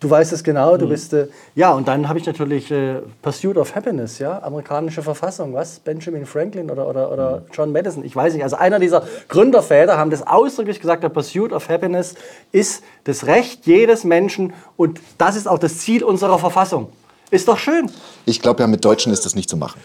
[0.00, 0.78] Du weißt es genau, Mhm.
[0.78, 5.00] du bist, äh, ja, und dann habe ich natürlich äh, Pursuit of Happiness, ja, amerikanische
[5.00, 5.78] Verfassung, was?
[5.78, 7.12] Benjamin Franklin oder, oder, Mhm.
[7.12, 8.42] oder John Madison, ich weiß nicht.
[8.42, 12.14] Also einer dieser Gründerväter haben das ausdrücklich gesagt, der Pursuit of Happiness
[12.52, 16.88] ist das Recht jedes Menschen und das ist auch das Ziel unserer Verfassung.
[17.30, 17.88] Ist doch schön.
[18.26, 19.80] Ich glaube ja, mit Deutschen ist das nicht zu machen.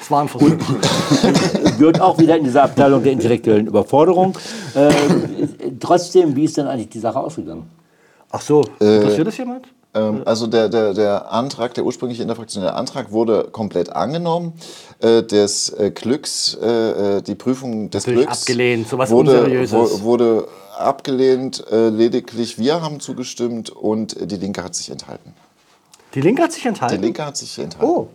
[0.00, 0.50] Das war ein Versuch.
[1.78, 4.36] Gehört auch wieder in diese Abteilung der intellektuellen Überforderung.
[4.74, 7.68] Ähm, trotzdem, wie ist denn eigentlich die Sache ausgegangen?
[8.36, 9.68] Ach so, interessiert das jemand?
[9.94, 14.54] Ähm, also der, der, der Antrag, der ursprüngliche interfraktionelle Antrag wurde komplett angenommen.
[15.00, 20.00] Äh, des äh, Glücks, äh, äh, die Prüfung des Natürlich Glücks abgelehnt, sowas wurde, wo-
[20.02, 21.64] wurde abgelehnt.
[21.70, 25.32] Äh, lediglich wir haben zugestimmt und äh, die Linke hat sich enthalten.
[26.14, 27.00] Die Linke hat sich Die enthalten.
[27.00, 27.86] Linke hat sich enthalten.
[27.86, 28.08] Oh,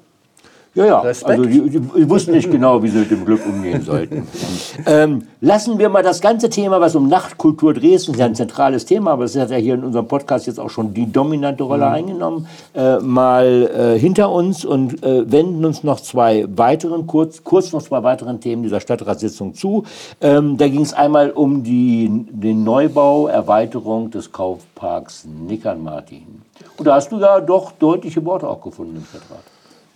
[0.75, 1.31] Ja, ja, Respekt.
[1.31, 4.27] also die, die, wussten nicht genau, wie sie mit dem Glück umgehen sollten.
[4.85, 8.85] ähm, lassen wir mal das ganze Thema, was um Nachtkultur Dresden, ist ja ein zentrales
[8.85, 11.87] Thema, aber es hat ja hier in unserem Podcast jetzt auch schon die dominante Rolle
[11.87, 17.71] eingenommen, äh, mal äh, hinter uns und äh, wenden uns noch zwei weiteren, kurz, kurz
[17.73, 19.85] noch zwei weiteren Themen dieser Stadtratssitzung zu.
[20.21, 26.43] Ähm, da ging es einmal um die, den Neubau, Erweiterung des Kaufparks Nickern-Martin.
[26.77, 29.43] Und da hast du ja doch deutliche Worte auch gefunden im Stadtrat.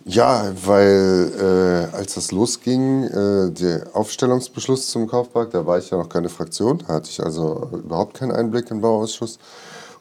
[0.06, 1.32] Ja, weil
[1.92, 6.28] äh, als das losging, äh, der Aufstellungsbeschluss zum Kaufpark, da war ich ja noch keine
[6.28, 9.38] Fraktion, da hatte ich also überhaupt keinen Einblick im Bauausschuss.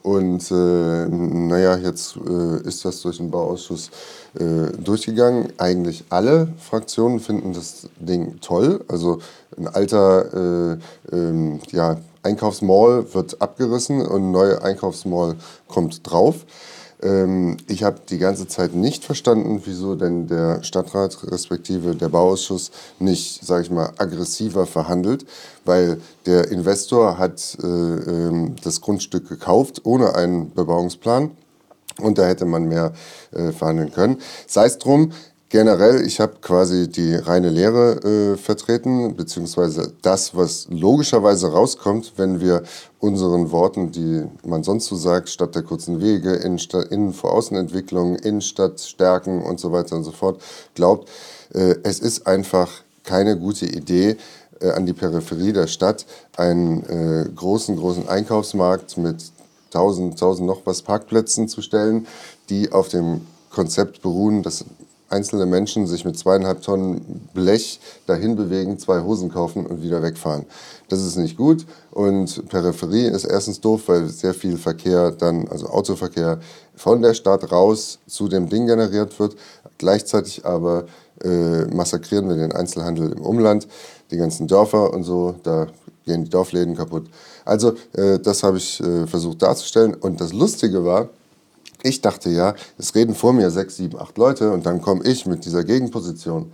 [0.01, 3.91] Und äh, naja, jetzt äh, ist das durch den Bauausschuss
[4.37, 5.53] äh, durchgegangen.
[5.57, 8.83] Eigentlich alle Fraktionen finden das Ding toll.
[8.89, 9.19] Also
[9.57, 10.77] ein alter äh,
[11.15, 15.37] ähm, ja, Einkaufsmall wird abgerissen und ein neuer Einkaufsmall
[15.69, 16.45] kommt drauf.
[17.03, 22.71] Ähm, ich habe die ganze Zeit nicht verstanden, wieso denn der Stadtrat respektive der Bauausschuss
[22.99, 25.25] nicht, sage ich mal, aggressiver verhandelt,
[25.65, 31.31] weil der Investor hat äh, ähm, das Grundstück gekauft ohne einen Bebauungsplan
[31.99, 32.93] und da hätte man mehr
[33.31, 34.17] äh, verhandeln können.
[34.47, 35.11] Sei es drum,
[35.53, 42.41] generell, ich habe quasi die reine Lehre äh, vertreten, beziehungsweise das, was logischerweise rauskommt, wenn
[42.41, 42.63] wir
[42.99, 48.15] unseren Worten, die man sonst so sagt, statt der kurzen Wege, Innenstadt, Innen- vor Außenentwicklung,
[48.15, 50.41] Innenstadt stärken und so weiter und so fort,
[50.73, 51.07] glaubt,
[51.53, 52.71] äh, es ist einfach
[53.03, 54.17] keine gute Idee,
[54.59, 59.17] äh, an die Peripherie der Stadt einen äh, großen, großen Einkaufsmarkt mit
[59.67, 62.07] 1000, 1000 noch was Parkplätzen zu stellen,
[62.49, 64.65] die auf dem Konzept beruhen, dass
[65.13, 70.45] einzelne Menschen sich mit zweieinhalb Tonnen Blech dahin bewegen, zwei Hosen kaufen und wieder wegfahren.
[70.89, 75.67] Das ist nicht gut und Peripherie ist erstens doof, weil sehr viel Verkehr dann, also
[75.67, 76.39] Autoverkehr
[76.76, 79.36] von der Stadt raus zu dem Ding generiert wird.
[79.78, 80.86] Gleichzeitig aber
[81.23, 83.67] äh, massakrieren wir den Einzelhandel im Umland,
[84.12, 85.67] die ganzen Dörfer und so, da
[86.06, 87.06] gehen die Dorfläden kaputt.
[87.45, 91.10] Also äh, das habe ich äh, versucht darzustellen und das Lustige war,
[91.83, 95.25] ich dachte ja, es reden vor mir sechs, sieben, acht Leute und dann komme ich
[95.25, 96.51] mit dieser Gegenposition.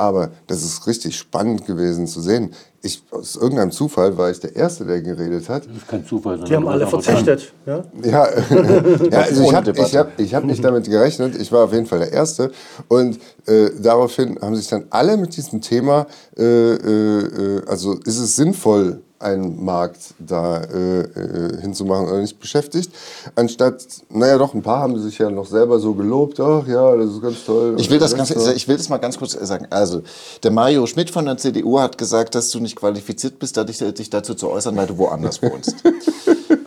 [0.00, 2.54] Aber das ist richtig spannend gewesen zu sehen.
[2.80, 5.66] Ich, aus irgendeinem Zufall war ich der Erste, der geredet hat.
[5.66, 6.38] Das ist kein Zufall.
[6.38, 7.52] sondern die haben alle verzichtet.
[7.66, 7.84] Ja?
[8.02, 8.28] Ja,
[9.10, 11.36] ja also ich habe ich hab, ich hab nicht damit gerechnet.
[11.38, 12.50] Ich war auf jeden Fall der Erste.
[12.88, 16.06] Und äh, daraufhin haben sich dann alle mit diesem Thema,
[16.38, 22.40] äh, äh, äh, also ist es sinnvoll, einen Markt da äh, äh, hinzumachen oder nicht
[22.40, 22.90] beschäftigt.
[23.36, 27.10] Anstatt, naja doch, ein paar haben sich ja noch selber so gelobt, ach ja, das
[27.10, 27.76] ist ganz toll.
[27.78, 28.52] Ich will, das ganz, toll.
[28.56, 29.66] ich will das mal ganz kurz sagen.
[29.68, 30.02] Also,
[30.42, 34.08] der Mario Schmidt von der CDU hat gesagt, dass du nicht qualifiziert bist, dich, dich
[34.08, 35.76] dazu zu äußern, weil du woanders wohnst.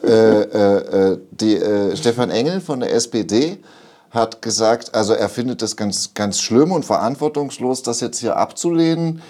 [0.03, 3.57] äh, äh, äh, die, äh, Stefan Engel von der SPD
[4.11, 9.23] hat gesagt, also er findet das ganz, ganz schlimm und verantwortungslos, das jetzt hier abzulehnen,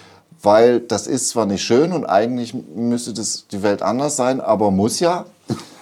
[0.43, 4.69] weil das ist zwar nicht schön und eigentlich müsste das die Welt anders sein, aber
[4.69, 5.25] muss ja.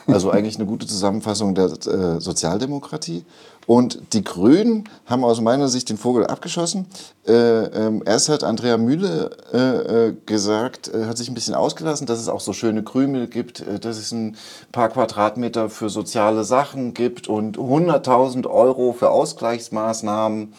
[0.07, 3.23] Also eigentlich eine gute Zusammenfassung der äh, Sozialdemokratie.
[3.67, 6.87] Und die Grünen haben aus meiner Sicht den Vogel abgeschossen.
[7.27, 12.07] Äh, ähm, erst hat Andrea Mühle äh, äh, gesagt, äh, hat sich ein bisschen ausgelassen,
[12.07, 14.35] dass es auch so schöne Krümel gibt, äh, dass es ein
[14.71, 20.53] paar Quadratmeter für soziale Sachen gibt und 100.000 Euro für Ausgleichsmaßnahmen.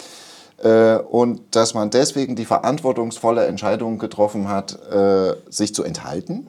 [0.62, 6.46] Äh, und dass man deswegen die verantwortungsvolle Entscheidung getroffen hat, äh, sich zu enthalten.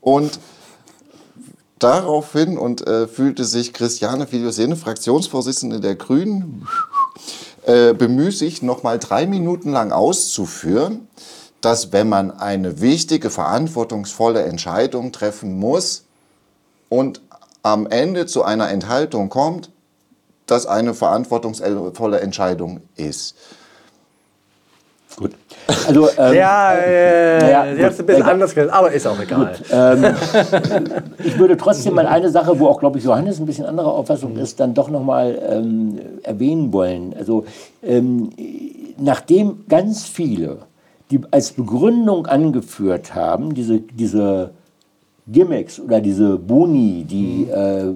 [0.00, 0.38] Und
[1.80, 6.66] daraufhin und äh, fühlte sich Christiane Filiosene, Fraktionsvorsitzende der Grünen,
[7.66, 11.08] äh, bemüßigt, noch mal drei Minuten lang auszuführen,
[11.60, 16.04] dass wenn man eine wichtige, verantwortungsvolle Entscheidung treffen muss
[16.88, 17.20] und
[17.64, 19.70] am Ende zu einer Enthaltung kommt,
[20.46, 23.36] das eine verantwortungsvolle Entscheidung ist.
[25.16, 25.32] Gut.
[25.88, 28.32] Also, ähm, Ja, äh, naja, Sie haben es ein bisschen Egal.
[28.34, 29.54] anders gesagt, aber ist auch egal.
[31.24, 34.36] Ich würde trotzdem mal eine Sache, wo auch, glaube ich, Johannes ein bisschen anderer Auffassung
[34.36, 37.14] ist, dann doch nochmal ähm, erwähnen wollen.
[37.18, 37.46] Also,
[37.82, 38.30] ähm,
[38.98, 40.58] nachdem ganz viele,
[41.10, 44.50] die als Begründung angeführt haben, diese, diese
[45.28, 47.92] Gimmicks oder diese Boni, die äh,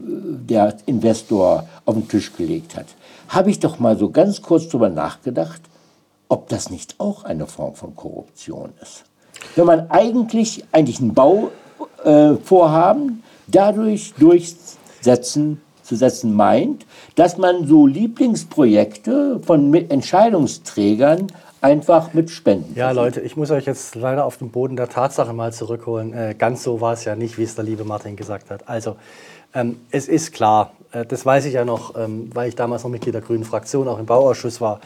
[0.48, 2.86] der Investor auf den Tisch gelegt hat,
[3.28, 5.60] habe ich doch mal so ganz kurz drüber nachgedacht,
[6.28, 9.04] ob das nicht auch eine Form von Korruption ist.
[9.56, 17.84] Wenn man eigentlich, eigentlich ein Bauvorhaben äh, dadurch durchsetzen zu setzen meint, dass man so
[17.84, 21.26] Lieblingsprojekte von Entscheidungsträgern
[21.60, 22.74] einfach mit Spenden.
[22.76, 26.14] Ja, Leute, ich muss euch jetzt leider auf den Boden der Tatsache mal zurückholen.
[26.14, 28.68] Äh, ganz so war es ja nicht, wie es der liebe Martin gesagt hat.
[28.68, 28.96] Also,
[29.54, 32.90] ähm, es ist klar, äh, das weiß ich ja noch, ähm, weil ich damals noch
[32.90, 34.80] Mitglied der Grünen Fraktion auch im Bauausschuss war.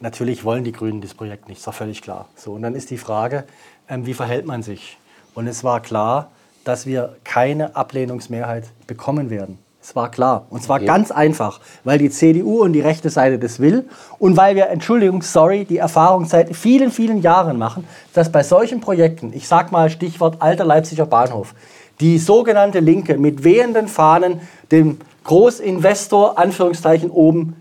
[0.00, 2.26] Natürlich wollen die Grünen das Projekt nicht, ist doch völlig klar.
[2.36, 3.44] So, und dann ist die Frage,
[3.88, 4.98] ähm, wie verhält man sich?
[5.34, 6.30] Und es war klar,
[6.64, 9.58] dass wir keine Ablehnungsmehrheit bekommen werden.
[9.84, 10.46] Es war klar.
[10.48, 13.86] Und zwar ganz einfach, weil die CDU und die rechte Seite das will
[14.18, 18.80] und weil wir, Entschuldigung, sorry, die Erfahrung seit vielen, vielen Jahren machen, dass bei solchen
[18.80, 21.54] Projekten, ich sag mal Stichwort alter Leipziger Bahnhof,
[22.00, 27.56] die sogenannte Linke mit wehenden Fahnen dem Großinvestor, Anführungszeichen oben,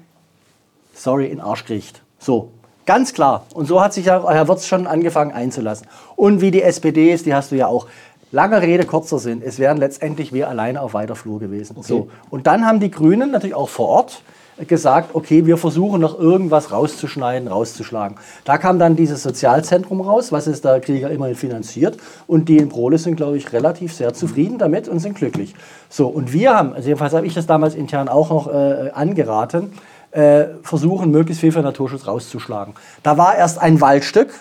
[0.93, 2.02] sorry, in Arsch kriegt.
[2.19, 2.50] So,
[2.86, 3.46] ganz klar.
[3.54, 5.88] Und so hat sich ja Herr Wirtz schon angefangen einzulassen.
[6.15, 7.88] Und wie die SPD ist, die hast du ja auch.
[8.32, 9.43] Lange Rede, kurzer Sinn.
[9.46, 11.76] Es wären letztendlich wir alleine auf weiter Flur gewesen.
[11.82, 12.10] So.
[12.32, 14.24] Und dann haben die Grünen natürlich auch vor Ort
[14.68, 18.18] gesagt, okay, wir versuchen noch irgendwas rauszuschneiden, rauszuschlagen.
[18.46, 21.98] Da kam dann dieses Sozialzentrum raus, was es der Krieger immerhin finanziert.
[22.28, 25.56] Und die in Prole sind, glaube ich, relativ sehr zufrieden damit und sind glücklich.
[25.89, 29.74] So, und wir haben, also jedenfalls habe ich das damals intern auch noch äh, angeraten,
[30.12, 32.76] äh, versuchen, möglichst viel für Naturschutz rauszuschlagen.
[33.02, 34.32] Da war erst ein Waldstück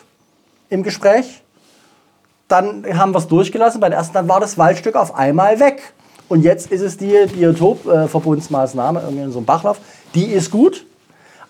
[0.69, 1.43] im Gespräch,
[2.49, 5.95] dann haben wir es durchgelassen, bei ersten, dann war das Waldstück auf einmal weg.
[6.29, 9.79] Und jetzt ist es die Biotopverbundsmaßnahme, irgendwie in so einem Bachlauf,
[10.15, 10.87] die ist gut.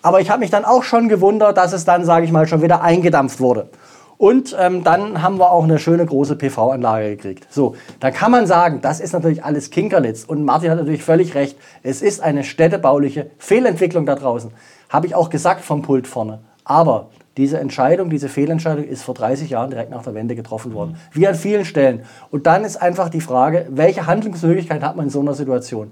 [0.01, 2.61] Aber ich habe mich dann auch schon gewundert, dass es dann, sage ich mal, schon
[2.61, 3.69] wieder eingedampft wurde.
[4.17, 7.47] Und ähm, dann haben wir auch eine schöne große PV-Anlage gekriegt.
[7.49, 10.23] So, da kann man sagen, das ist natürlich alles Kinkerlitz.
[10.23, 11.57] Und Martin hat natürlich völlig recht.
[11.83, 14.51] Es ist eine städtebauliche Fehlentwicklung da draußen.
[14.89, 16.39] Habe ich auch gesagt vom Pult vorne.
[16.63, 20.97] Aber diese Entscheidung, diese Fehlentscheidung ist vor 30 Jahren direkt nach der Wende getroffen worden.
[21.11, 22.03] Wie an vielen Stellen.
[22.29, 25.91] Und dann ist einfach die Frage, welche Handlungsmöglichkeit hat man in so einer Situation?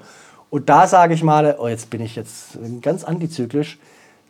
[0.51, 3.79] Und da sage ich mal, oh, jetzt bin ich jetzt ganz antizyklisch,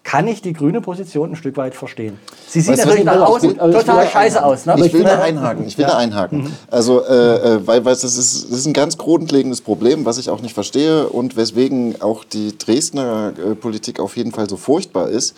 [0.03, 2.17] kann ich die grüne Position ein Stück weit verstehen.
[2.47, 4.65] Sie sieht Weißt natürlich nach außen total scheiße aus.
[4.67, 4.75] Ne?
[4.85, 5.65] Ich will da einhaken.
[5.67, 6.55] Ich will da einhaken.
[6.69, 10.29] Also, äh, äh, weil, weil das, ist, das ist ein ganz grundlegendes Problem, was ich
[10.29, 15.09] auch nicht verstehe und weswegen auch die Dresdner äh, Politik auf jeden Fall so furchtbar
[15.09, 15.35] ist,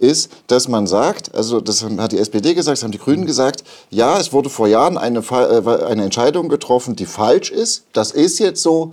[0.00, 3.64] ist, dass man sagt, also das hat die SPD gesagt, das haben die Grünen gesagt,
[3.90, 7.84] ja, es wurde vor Jahren eine, äh, eine Entscheidung getroffen, die falsch ist.
[7.92, 8.92] Das ist jetzt so.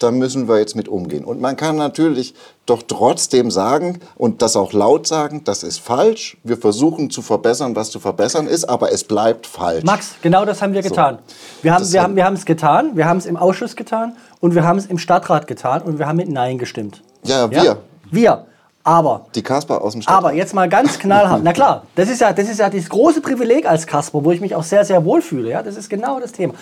[0.00, 1.24] Da müssen wir jetzt mit umgehen.
[1.24, 2.34] Und man kann natürlich
[2.64, 6.38] doch trotzdem sagen und das auch laut sagen, das ist falsch.
[6.42, 9.84] Wir versuchen zu verbessern, was zu verbessern ist, aber es bleibt falsch.
[9.84, 11.18] Max, genau das haben wir getan.
[11.60, 14.54] Wir haben Das wir haben wir es getan, wir haben es im Ausschuss getan und
[14.54, 17.02] wir haben es im Stadtrat getan und wir haben mit Nein gestimmt.
[17.24, 17.78] Ja, wir.
[18.10, 18.46] Wir.
[18.82, 20.16] Aber Die Kasper aus dem Stadt.
[20.16, 21.42] Aber jetzt mal ganz knallhart.
[21.44, 24.40] Na klar, das ist ja das, ist ja das große Privileg als Kasper, wo ich
[24.40, 25.50] mich auch sehr, sehr wohl fühle.
[25.50, 25.62] Ja?
[25.62, 26.54] Das ist genau das Thema.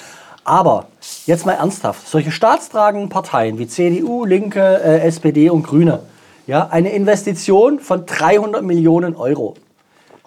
[0.49, 0.87] Aber
[1.27, 2.09] jetzt mal ernsthaft.
[2.09, 6.01] Solche staatstragenden Parteien wie CDU, Linke, äh, SPD und Grüne,
[6.47, 9.55] ja, eine Investition von 300 Millionen Euro,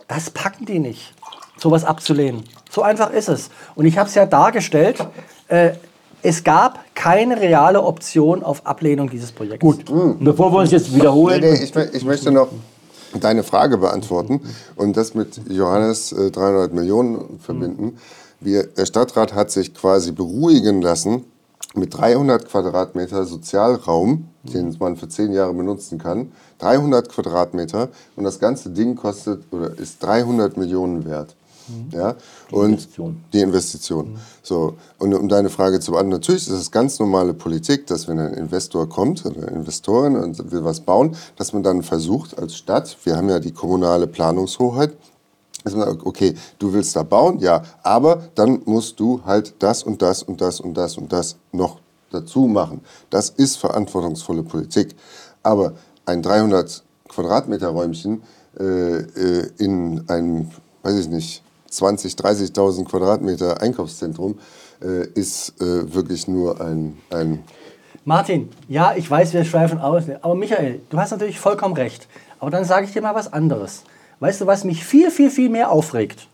[0.07, 1.15] das packen die nicht,
[1.57, 2.43] sowas abzulehnen.
[2.69, 3.49] So einfach ist es.
[3.73, 5.03] Und ich habe es ja dargestellt,
[5.47, 5.71] äh,
[6.21, 9.59] es gab keine reale Option auf Ablehnung dieses Projekts.
[9.61, 9.85] Gut.
[10.19, 12.49] Bevor wir uns jetzt Nee, wiederholen, nee, ich, mö- ich möchte noch
[13.19, 14.39] deine Frage beantworten
[14.75, 17.97] und das mit Johannes äh, 300 Millionen verbinden.
[18.41, 21.25] Wir, der Stadtrat hat sich quasi beruhigen lassen
[21.75, 26.31] mit 300 Quadratmeter Sozialraum, den man für zehn Jahre benutzen kann.
[26.57, 31.35] 300 Quadratmeter und das ganze Ding kostet oder ist 300 Millionen wert.
[31.91, 32.15] Ja?
[32.51, 33.23] Und Investition.
[33.31, 34.17] die Investition.
[34.41, 38.19] So, und um deine Frage zu beantworten, natürlich ist es ganz normale Politik, dass wenn
[38.19, 42.55] ein Investor kommt oder eine Investorin und will was bauen, dass man dann versucht als
[42.55, 44.97] Stadt, wir haben ja die kommunale Planungshoheit,
[45.65, 50.41] okay, du willst da bauen, ja, aber dann musst du halt das und das und
[50.41, 51.79] das und das und das noch
[52.11, 52.81] dazu machen.
[53.09, 54.95] Das ist verantwortungsvolle Politik.
[55.43, 55.73] Aber
[56.05, 58.23] ein 300 Quadratmeter Räumchen
[58.59, 60.51] äh, äh, in einem,
[60.83, 64.39] weiß ich nicht, 20, 30.000 Quadratmeter Einkaufszentrum
[64.81, 67.43] äh, ist äh, wirklich nur ein, ein
[68.03, 72.07] Martin, ja, ich weiß, wir schweifen aus, aber Michael, du hast natürlich vollkommen recht.
[72.39, 73.83] Aber dann sage ich dir mal was anderes.
[74.21, 76.27] Weißt du, was mich viel, viel, viel mehr aufregt?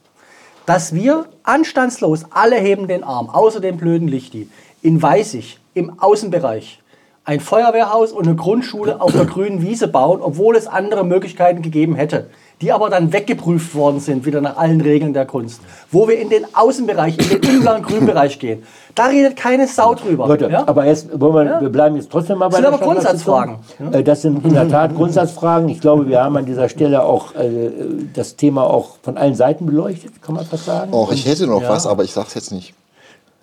[0.65, 4.49] Dass wir anstandslos, alle heben den Arm, außer dem blöden Lichti,
[4.81, 6.81] in Weißig, im Außenbereich,
[7.23, 11.95] ein Feuerwehrhaus und eine Grundschule auf der grünen Wiese bauen, obwohl es andere Möglichkeiten gegeben
[11.95, 12.29] hätte,
[12.61, 15.61] die aber dann weggeprüft worden sind, wieder nach allen Regeln der Kunst.
[15.91, 18.63] Wo wir in den Außenbereich, in den inneren Grünbereich gehen.
[18.95, 20.27] Da redet keine Sau drüber.
[20.27, 20.67] Leute, ja?
[20.67, 21.61] aber jetzt wollen wir, Ja.
[21.61, 23.57] wir bleiben jetzt trotzdem mal bei sind der aber Grundsatzfragen.
[23.75, 23.93] Standardsitzung.
[23.93, 25.69] Äh, Das sind in der Tat Grundsatzfragen.
[25.69, 27.69] Ich glaube, wir haben an dieser Stelle auch äh,
[28.15, 30.91] das Thema auch von allen Seiten beleuchtet, kann man fast sagen.
[30.93, 32.73] Och, ich hätte noch was, aber ich sag's jetzt nicht.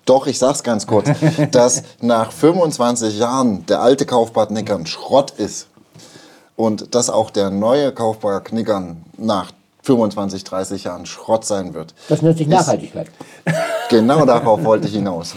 [0.06, 1.08] Doch, ich sag's ganz kurz,
[1.52, 5.68] dass nach 25 Jahren der alte Kaufbad Nickern Schrott ist
[6.56, 9.50] und dass auch der neue Kaufbad Nickern nach
[9.82, 11.94] 25, 30 Jahren Schrott sein wird.
[12.08, 13.08] Das nennt sich Nachhaltigkeit.
[13.90, 15.34] Genau darauf wollte ich hinaus.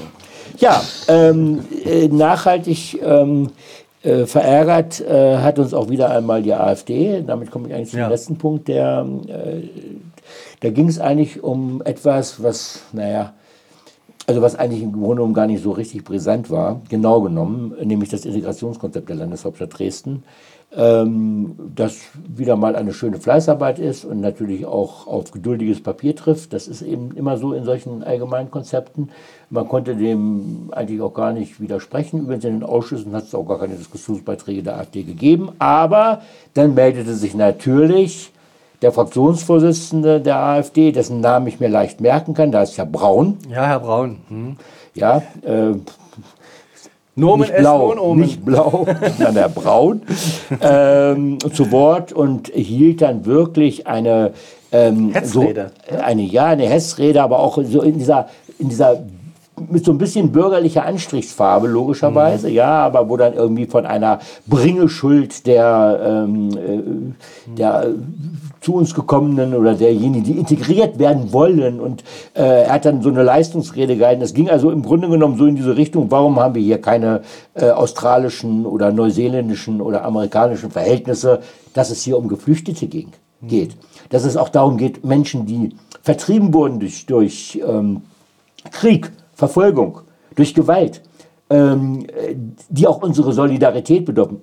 [0.57, 3.51] Ja, ähm, äh, nachhaltig ähm,
[4.03, 7.21] äh, verärgert äh, hat uns auch wieder einmal die AfD.
[7.27, 8.07] Damit komme ich eigentlich zum Ja.
[8.07, 8.69] letzten Punkt.
[8.69, 9.67] Der, äh,
[10.61, 13.33] da ging es eigentlich um etwas, was, naja,
[14.27, 18.09] also was eigentlich im Grunde genommen gar nicht so richtig brisant war, genau genommen, nämlich
[18.09, 20.23] das Integrationskonzept der Landeshauptstadt Dresden,
[20.75, 21.97] ähm, das
[22.27, 26.51] wieder mal eine schöne Fleißarbeit ist und natürlich auch auf geduldiges Papier trifft.
[26.51, 29.09] Das ist eben immer so in solchen allgemeinen Konzepten.
[29.49, 32.19] Man konnte dem eigentlich auch gar nicht widersprechen.
[32.19, 35.51] Übrigens in den Ausschüssen hat es auch gar keine Diskussionsbeiträge der AfD gegeben.
[35.57, 36.21] Aber
[36.53, 38.33] dann meldete sich natürlich
[38.81, 43.37] der Fraktionsvorsitzende der AfD, dessen Namen ich mir leicht merken kann, da ist Herr Braun.
[43.49, 44.17] Ja, Herr Braun.
[44.29, 44.57] Hm.
[44.93, 45.73] Ja, äh,
[47.15, 48.85] Nomen nicht blau, nicht blau,
[49.17, 50.03] sondern der Braun,
[50.61, 54.33] ähm, zu Wort und hielt dann wirklich eine
[54.71, 55.71] ähm, Hetzrede.
[55.89, 58.27] So, eine ja, eine Hetzrede, aber auch so in dieser
[58.59, 58.99] in dieser
[59.69, 65.47] mit so ein bisschen bürgerlicher Anstrichsfarbe, logischerweise, ja, aber wo dann irgendwie von einer Bringeschuld
[65.47, 67.87] der, ähm, äh, der
[68.67, 71.79] zu uns gekommenen oder derjenigen, die integriert werden wollen.
[71.79, 72.03] Und
[72.33, 74.19] äh, er hat dann so eine Leistungsrede gehalten.
[74.19, 77.21] Das ging also im Grunde genommen so in diese Richtung, warum haben wir hier keine
[77.53, 81.39] äh, australischen oder neuseeländischen oder amerikanischen Verhältnisse,
[81.73, 83.77] dass es hier um Geflüchtete ging, geht.
[84.09, 85.69] Dass es auch darum geht, Menschen, die
[86.01, 88.01] vertrieben wurden durch, durch ähm,
[88.71, 90.01] Krieg, Verfolgung,
[90.35, 91.01] durch Gewalt,
[91.49, 92.35] ähm, äh,
[92.67, 94.41] die auch unsere Solidarität bedürfen.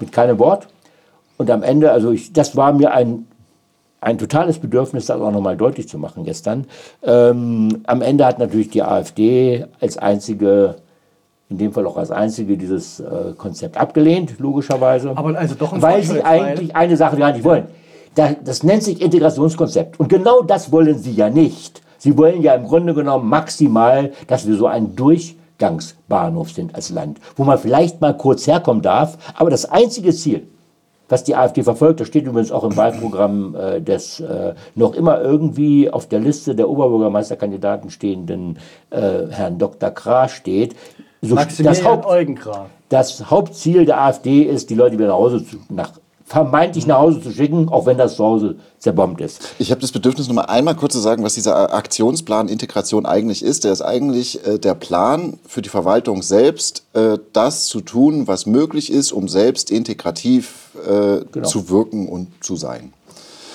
[0.00, 0.66] Mit keinem Wort.
[1.36, 3.28] Und am Ende, also ich, das war mir ein,
[4.04, 6.66] ein totales Bedürfnis, das auch nochmal deutlich zu machen gestern.
[7.02, 10.76] Ähm, am Ende hat natürlich die AfD als einzige,
[11.48, 15.12] in dem Fall auch als einzige, dieses äh, Konzept abgelehnt, logischerweise.
[15.16, 17.64] Aber also doch ein Weil sie eigentlich eine Sache gar nicht wollen.
[18.14, 19.98] Da, das nennt sich Integrationskonzept.
[19.98, 21.82] Und genau das wollen sie ja nicht.
[21.98, 27.18] Sie wollen ja im Grunde genommen maximal, dass wir so ein Durchgangsbahnhof sind als Land,
[27.36, 29.16] wo man vielleicht mal kurz herkommen darf.
[29.34, 30.46] Aber das einzige Ziel,
[31.14, 35.20] was die AfD verfolgt, das steht übrigens auch im Wahlprogramm äh, des äh, noch immer
[35.22, 38.58] irgendwie auf der Liste der Oberbürgermeisterkandidaten stehenden
[38.90, 39.92] äh, Herrn Dr.
[39.92, 40.74] Krah steht.
[41.22, 42.04] So, das, Haupt,
[42.88, 45.92] das Hauptziel der AfD ist, die Leute wieder nach Hause zu, nach,
[46.26, 49.54] vermeintlich nach Hause zu schicken, auch wenn das zu Hause zerbombt ist.
[49.58, 53.44] Ich habe das Bedürfnis, noch mal einmal kurz zu sagen, was dieser Aktionsplan Integration eigentlich
[53.44, 53.64] ist.
[53.64, 58.46] Der ist eigentlich äh, der Plan für die Verwaltung selbst, äh, das zu tun, was
[58.46, 61.46] möglich ist, um selbst integrativ äh, Genau.
[61.46, 62.92] zu wirken und zu sein.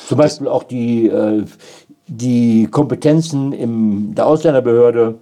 [0.07, 1.43] Zum Beispiel auch die, äh,
[2.07, 5.15] die Kompetenzen in der Ausländerbehörde,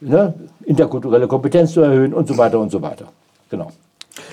[0.00, 0.34] ne,
[0.64, 3.06] interkulturelle Kompetenz zu erhöhen und so weiter und so weiter.
[3.50, 3.70] Genau.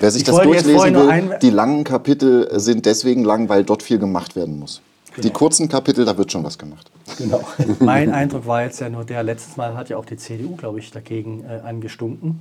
[0.00, 3.98] Wer sich Ich das durchlesen will, die langen Kapitel sind deswegen lang, weil dort viel
[3.98, 4.80] gemacht werden muss.
[5.22, 6.90] Die kurzen Kapitel, da wird schon was gemacht.
[7.18, 7.42] genau.
[7.80, 10.78] Mein Eindruck war jetzt ja nur der, letztes Mal hat ja auch die CDU, glaube
[10.78, 12.40] ich, dagegen äh, angestunken.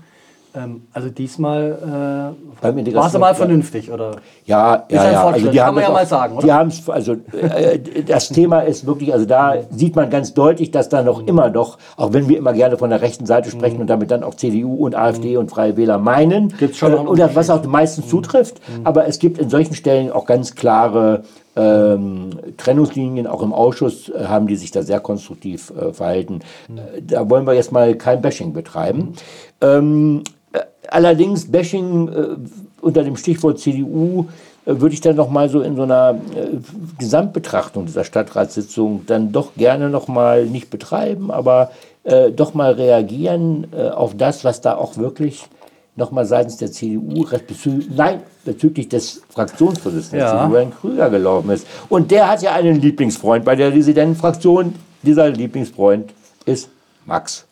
[0.55, 2.33] Ähm, also diesmal
[2.63, 4.11] äh, war es mal vernünftig, oder?
[4.45, 5.21] Ja, ja, ja.
[5.21, 6.43] Fortschritt, Also die kann man ja auch- mal sagen, oder?
[6.45, 10.89] Die haben also äh, das Thema ist wirklich, also da sieht man ganz deutlich, dass
[10.89, 13.87] da noch immer noch, auch wenn wir immer gerne von der rechten Seite sprechen und
[13.91, 16.57] damit dann auch CDU und AfD und Freie Wähler meinen, Mhm.
[16.57, 18.09] Gibt's schon äh, oder was auch meistens Mhm.
[18.09, 21.23] zutrifft, aber es gibt in solchen Stellen auch ganz klare
[21.55, 26.39] ähm, Trennungslinien, auch im Ausschuss äh, haben die sich da sehr konstruktiv äh, verhalten.
[26.69, 29.13] Äh, da wollen wir jetzt mal kein Bashing betreiben.
[29.59, 30.38] Ähm, äh,
[30.91, 32.27] allerdings Bashing äh,
[32.81, 34.27] unter dem Stichwort CDU
[34.65, 36.57] äh, würde ich dann noch mal so in so einer äh,
[36.97, 41.71] Gesamtbetrachtung dieser Stadtratssitzung dann doch gerne noch mal nicht betreiben, aber
[42.03, 45.45] äh, doch mal reagieren äh, auf das, was da auch wirklich
[45.95, 47.25] noch mal seitens der CDU
[47.95, 50.31] nein, bezüglich des Fraktionsvorsitzenden Ja.
[50.33, 51.67] der CDU, Herrn Krüger, gelaufen ist.
[51.89, 54.75] Und der hat ja einen Lieblingsfreund bei der Residentenfraktion.
[55.03, 56.13] Dieser Lieblingsfreund
[56.45, 56.69] ist
[57.05, 57.45] Max.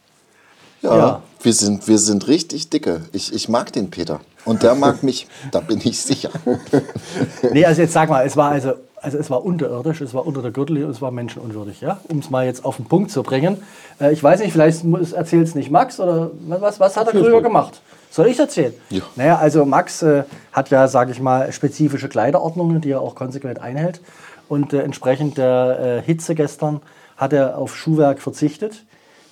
[0.87, 1.21] Ja, Ja.
[1.41, 3.01] Wir, sind, wir sind richtig dicke.
[3.13, 4.19] Ich, ich mag den Peter.
[4.43, 5.27] Und der mag mich.
[5.51, 6.29] Da bin ich sicher.
[7.51, 10.41] Nee, also jetzt sag mal, es war also, also es war unterirdisch, es war unter
[10.41, 11.99] der Gürtellinie und es war menschenunwürdig, ja?
[12.09, 13.57] Um es mal jetzt auf den Punkt zu bringen.
[14.01, 14.83] Äh, ich weiß nicht, vielleicht
[15.13, 17.81] erzählt es nicht Max oder was, was hat der Krüger gemacht?
[18.09, 18.73] Soll ich erzählen?
[18.89, 19.01] Ja.
[19.15, 23.59] Naja, also Max äh, hat ja, sage ich mal, spezifische Kleiderordnungen, die er auch konsequent
[23.59, 24.01] einhält.
[24.49, 26.81] Und äh, entsprechend der äh, Hitze gestern
[27.17, 28.83] hat er auf Schuhwerk verzichtet.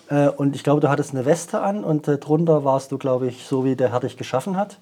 [0.10, 3.28] Äh, und ich glaube, du hattest eine Weste an und äh, drunter warst du, glaube
[3.28, 4.78] ich, so wie der Herr dich geschaffen hat.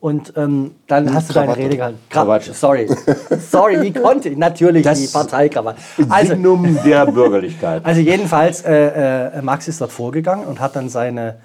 [0.00, 1.56] Und ähm, dann hast du deine.
[1.56, 1.98] Rede gehalten.
[2.08, 2.52] Krawatte.
[2.52, 2.88] Sorry.
[3.50, 4.36] Sorry, wie konnte ich?
[4.38, 5.80] Natürlich Das- die Parteikrawatte.
[6.08, 7.84] Also, Signum der Bürgerlichkeit.
[7.84, 11.40] also jedenfalls, äh, äh, Max ist dort vorgegangen und hat dann seine,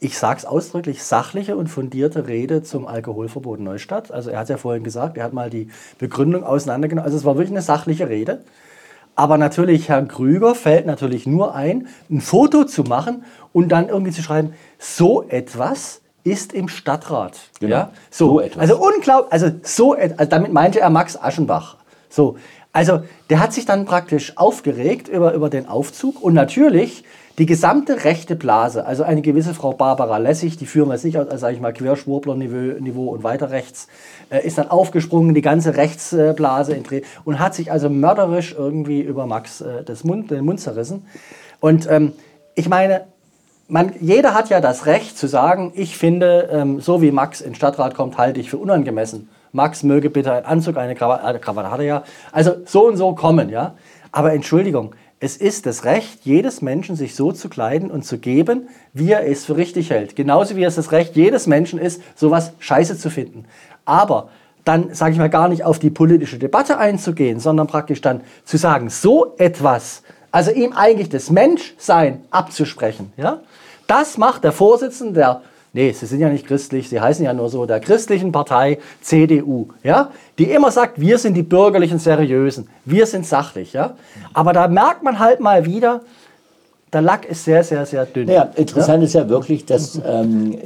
[0.00, 4.10] ich sag's ausdrücklich, sachliche und fundierte Rede zum Alkoholverbot Neustadt.
[4.10, 5.68] Also er hat ja vorhin gesagt, er hat mal die
[5.98, 7.04] Begründung auseinandergenommen.
[7.04, 8.40] Also es war wirklich eine sachliche Rede.
[9.16, 14.12] Aber natürlich, Herrn Krüger fällt natürlich nur ein, ein Foto zu machen und dann irgendwie
[14.12, 17.38] zu schreiben, so etwas ist im Stadtrat.
[17.58, 17.74] Genau.
[17.74, 17.90] Ja?
[18.10, 18.60] So, So etwas.
[18.60, 21.76] Also unglaublich, also so, also damit meinte er Max Aschenbach.
[22.10, 22.36] So,
[22.72, 23.00] also
[23.30, 27.04] der hat sich dann praktisch aufgeregt über, über den Aufzug und natürlich
[27.38, 31.18] die gesamte rechte Blase, also eine gewisse Frau Barbara Lessig, die führen wir jetzt nicht
[31.18, 33.88] aus, als sage ich mal Querschwurbler-Niveau Niveau und weiter rechts,
[34.30, 39.00] äh, ist dann aufgesprungen, die ganze Rechtsblase in Dreh und hat sich also mörderisch irgendwie
[39.00, 41.06] über Max äh, das Mund, den Mund zerrissen.
[41.60, 42.12] Und ähm,
[42.54, 43.02] ich meine,
[43.68, 47.54] man, jeder hat ja das Recht zu sagen, ich finde, ähm, so wie Max in
[47.54, 49.28] Stadtrat kommt, halte ich für unangemessen.
[49.52, 52.04] Max möge bitte einen Anzug, eine Krawatte, eine Krawatte hat er ja.
[52.32, 53.74] Also so und so kommen, ja.
[54.12, 58.68] Aber Entschuldigung, es ist das Recht jedes Menschen, sich so zu kleiden und zu geben,
[58.92, 60.14] wie er es für richtig hält.
[60.14, 63.46] Genauso wie es das Recht jedes Menschen ist, sowas scheiße zu finden.
[63.86, 64.28] Aber
[64.64, 68.58] dann, sage ich mal, gar nicht auf die politische Debatte einzugehen, sondern praktisch dann zu
[68.58, 70.02] sagen, so etwas,
[70.32, 73.40] also ihm eigentlich das Menschsein abzusprechen, ja,
[73.86, 75.42] das macht der Vorsitzende der,
[75.76, 79.68] nee, sie sind ja nicht christlich, sie heißen ja nur so, der christlichen Partei CDU,
[79.84, 83.94] ja, die immer sagt, wir sind die bürgerlichen Seriösen, wir sind sachlich, ja.
[84.32, 86.00] Aber da merkt man halt mal wieder,
[86.92, 88.26] der Lack ist sehr, sehr, sehr dünn.
[88.26, 90.56] Naja, interessant ist ja wirklich, dass ähm,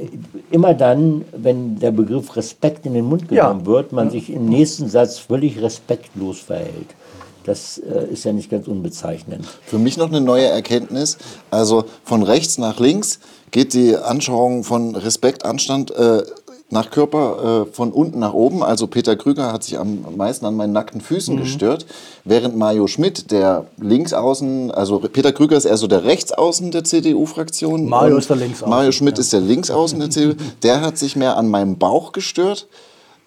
[0.49, 3.65] immer dann, wenn der Begriff Respekt in den Mund genommen Ja.
[3.65, 6.95] wird, man sich im nächsten Satz völlig respektlos verhält.
[7.43, 9.45] Das äh, ist ja nicht ganz unbezeichnend.
[9.65, 11.17] Für mich noch eine neue Erkenntnis.
[11.49, 13.19] Also von rechts nach links
[13.51, 16.23] geht die Anschauung von Respekt, Anstand äh,
[16.71, 18.63] nach Körper äh, von unten nach oben.
[18.63, 21.85] Also Peter Krüger hat sich am meisten an meinen nackten Füßen gestört,
[22.23, 27.87] während Mario Schmidt, der Linksaußen, also Peter Krüger ist eher so der Rechtsaußen der CDU-Fraktion.
[27.87, 30.33] Mario ist der Linksaußen, Mario Schmidt ist der Linksaußen der CDU.
[30.63, 32.67] Der hat sich mehr an meinem Bauch gestört.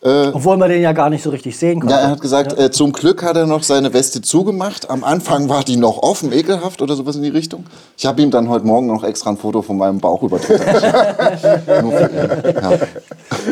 [0.05, 1.95] Obwohl man den ja gar nicht so richtig sehen konnte.
[1.95, 4.91] Ja, er hat gesagt, äh, zum Glück hat er noch seine Weste zugemacht.
[4.91, 7.65] Am Anfang war die noch offen, ekelhaft oder sowas in die Richtung.
[7.97, 10.65] Ich habe ihm dann heute Morgen noch extra ein Foto von meinem Bauch über Twitter
[10.67, 11.83] geschickt.
[11.83, 12.55] Nur für ihn.
[12.55, 12.73] Ja.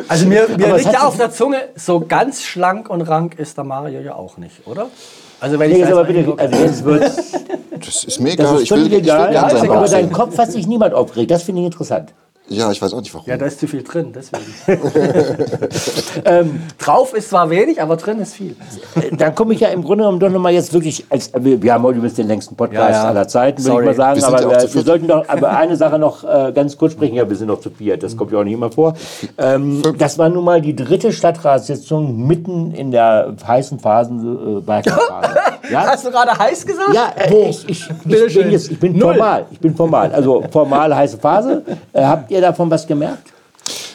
[0.08, 3.64] Also mir, mir liegt ja auf der Zunge, so ganz schlank und rank ist der
[3.64, 4.88] Mario ja auch nicht, oder?
[5.40, 7.02] Also wenn Nee, ich jetzt das aber bitte, also jetzt wird,
[7.80, 8.56] Das ist mir das egal.
[8.56, 10.12] ist Ich will, völlig ich will egal, seinen aber deinen.
[10.12, 11.30] Kopf hat sich niemand aufgeregt.
[11.30, 12.12] Das finde ich interessant.
[12.52, 13.28] Ja, ich weiß auch nicht warum.
[13.28, 14.44] Ja, da ist zu viel drin, deswegen.
[16.24, 18.56] ähm, drauf ist zwar wenig, aber drin ist viel.
[18.96, 21.72] Äh, Dann komme ich ja im Grunde genommen doch nochmal jetzt wirklich, als, wir, wir
[21.72, 23.04] haben heute übrigens den längsten Podcast Ja, ja.
[23.04, 25.56] aller Zeiten, würde ich mal sagen, Wir aber ja auch wir, wir sollten doch aber
[25.56, 27.14] eine Sache noch äh, ganz kurz sprechen.
[27.14, 28.94] Ja, wir sind noch zu viert, das kommt ja auch nicht immer vor.
[29.38, 35.34] Ähm, das war nun mal die dritte Stadtratssitzung mitten in der heißen Phasen, äh, Wahlkampfphase.
[35.70, 35.86] Ja?
[35.86, 36.92] Hast du gerade heiß gesagt?
[36.92, 39.46] Ja, äh, ich, ich, ich, bin jetzt, ich bin formal.
[39.50, 40.12] Ich bin formal.
[40.12, 41.62] Also formal heiße Phase.
[41.92, 43.32] Äh, habt ihr davon was gemerkt?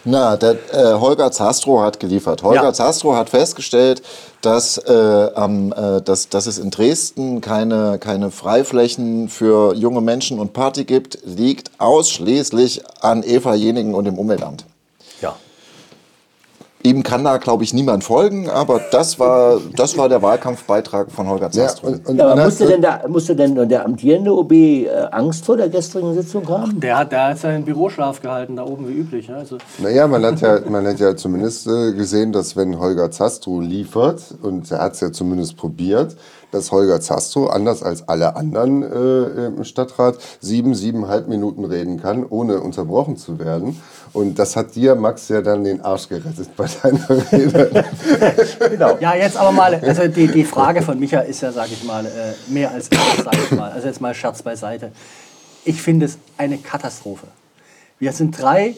[0.06, 2.42] Na, der, äh, Holger Zastrow hat geliefert.
[2.42, 2.74] Holger Ja.
[2.74, 4.02] Zastrow hat festgestellt,
[4.42, 10.40] dass, äh, am, äh, dass, dass es in Dresden keine, keine Freiflächen für junge Menschen
[10.40, 14.64] und Party gibt, liegt ausschließlich an Eva Jenigen und dem Umweltamt.
[16.88, 16.94] Ja.
[16.96, 21.28] Ihm kann da, glaube ich, niemand folgen, aber das war, das war der Wahlkampfbeitrag von
[21.28, 21.92] Holger Ja, Zastrow.
[21.92, 25.58] und, und Ja, aber musste denn, da, musste denn der amtierende OB äh, Angst vor
[25.58, 26.80] der gestrigen Sitzung haben?
[26.80, 29.28] Der hat, der hat seinen Büroschlaf gehalten, da oben wie üblich.
[29.28, 29.36] Ja?
[29.36, 33.62] Also, Naja, man hat ja, man hat ja zumindest äh, gesehen, dass wenn Holger Zastrow
[33.62, 36.16] liefert, und er hat es ja zumindest probiert,
[36.58, 42.26] dass Holger Zastrow, anders als alle anderen äh, im Stadtrat, sieben, siebeneinhalb Minuten reden kann,
[42.26, 43.82] ohne unterbrochen zu werden.
[44.14, 47.86] Und das hat dir, Max, ja dann den Arsch gerettet bei deiner Rede.
[49.00, 52.06] ja, jetzt aber mal, also die, die Frage von Micha ist ja, sage ich mal,
[52.06, 52.90] äh, mehr als
[53.24, 53.72] sage ich mal.
[53.72, 54.92] Also jetzt mal Scherz beiseite.
[55.64, 57.28] Ich finde es eine Katastrophe.
[58.00, 58.76] Wir sind drei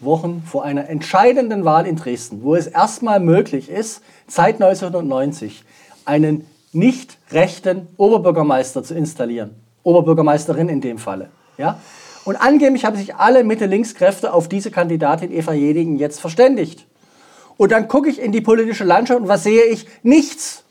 [0.00, 5.64] Wochen vor einer entscheidenden Wahl in Dresden, wo es erstmal möglich ist, seit 1990
[6.04, 9.54] einen nicht rechten Oberbürgermeister zu installieren.
[9.82, 11.30] Oberbürgermeisterin in dem Falle.
[11.58, 11.78] Ja?
[12.24, 16.86] Und angeblich haben sich alle Mitte-Links-Kräfte auf diese Kandidatin Eva Jedigen jetzt verständigt.
[17.56, 19.86] Und dann gucke ich in die politische Landschaft und was sehe ich?
[20.02, 20.64] Nichts.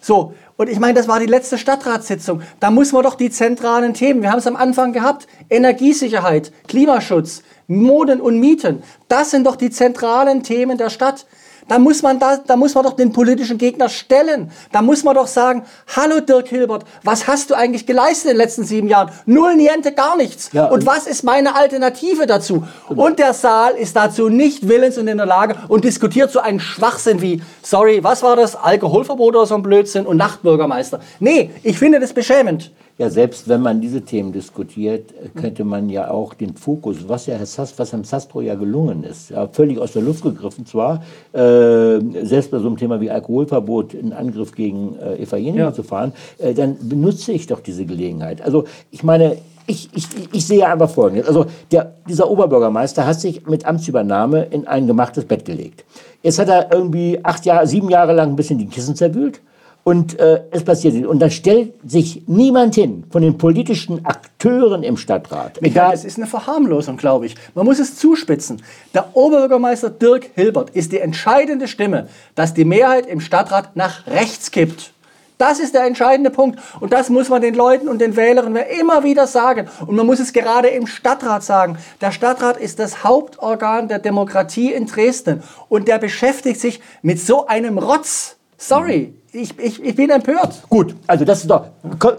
[0.00, 2.42] So, und ich meine, das war die letzte Stadtratssitzung.
[2.58, 7.42] Da muss man doch die zentralen Themen, wir haben es am Anfang gehabt, Energiesicherheit, Klimaschutz,
[7.66, 11.26] Moden und Mieten, das sind doch die zentralen Themen der Stadt.
[11.68, 14.50] Da muss man da, da muss man doch den politischen Gegner stellen.
[14.72, 15.64] Da muss man doch sagen,
[15.94, 19.10] hallo Dirk Hilbert, was hast du eigentlich geleistet in den letzten sieben Jahren?
[19.26, 20.50] Null, niente, gar nichts.
[20.52, 22.64] Ja, und und- was ist meine Alternative dazu?
[22.88, 26.60] Und der Saal ist dazu nicht willens und in der Lage und diskutiert so einen
[26.60, 28.56] Schwachsinn wie, sorry, was war das?
[28.56, 31.00] Alkoholverbot oder so ein Blödsinn und Nachtbürgermeister.
[31.20, 32.70] Nee, ich finde das beschämend.
[32.98, 37.26] Ja, selbst wenn man diese Themen diskutiert, äh, könnte man ja auch den Fokus, was
[37.26, 40.66] ja Herr Sass, was Herrn Sastro ja gelungen ist, ja, völlig aus der Luft gegriffen
[40.66, 45.60] zwar, äh, selbst bei so einem Thema wie Alkoholverbot in Angriff gegen äh, Eva Jening
[45.60, 45.72] Ja.
[45.72, 48.42] zu fahren, äh, dann benutze ich doch diese Gelegenheit.
[48.42, 49.36] Also ich meine,
[49.68, 51.28] ich, ich, ich sehe einfach Folgendes.
[51.28, 55.84] Also der, dieser Oberbürgermeister hat sich mit Amtsübernahme in ein gemachtes Bett gelegt.
[56.22, 59.40] Jetzt hat er irgendwie acht Jahre, sieben Jahre lang ein bisschen die Kissen zerwühlt.
[59.88, 61.06] Und äh, es passiert nicht.
[61.06, 65.62] Und da stellt sich niemand hin von den politischen Akteuren im Stadtrat.
[65.62, 67.36] Michael, es ist eine Verharmlosung, glaube ich.
[67.54, 68.60] Man muss es zuspitzen.
[68.92, 74.50] Der Oberbürgermeister Dirk Hilbert ist die entscheidende Stimme, dass die Mehrheit im Stadtrat nach rechts
[74.50, 74.92] kippt.
[75.38, 76.60] Das ist der entscheidende Punkt.
[76.80, 79.70] Und das muss man den Leuten und den Wählerinnen immer wieder sagen.
[79.86, 81.78] Und man muss es gerade im Stadtrat sagen.
[82.02, 85.42] Der Stadtrat ist das Hauptorgan der Demokratie in Dresden.
[85.70, 88.36] Und der beschäftigt sich mit so einem Rotz.
[88.58, 90.54] Sorry, ich, ich, ich bin empört.
[90.68, 91.66] Gut, also das ist doch.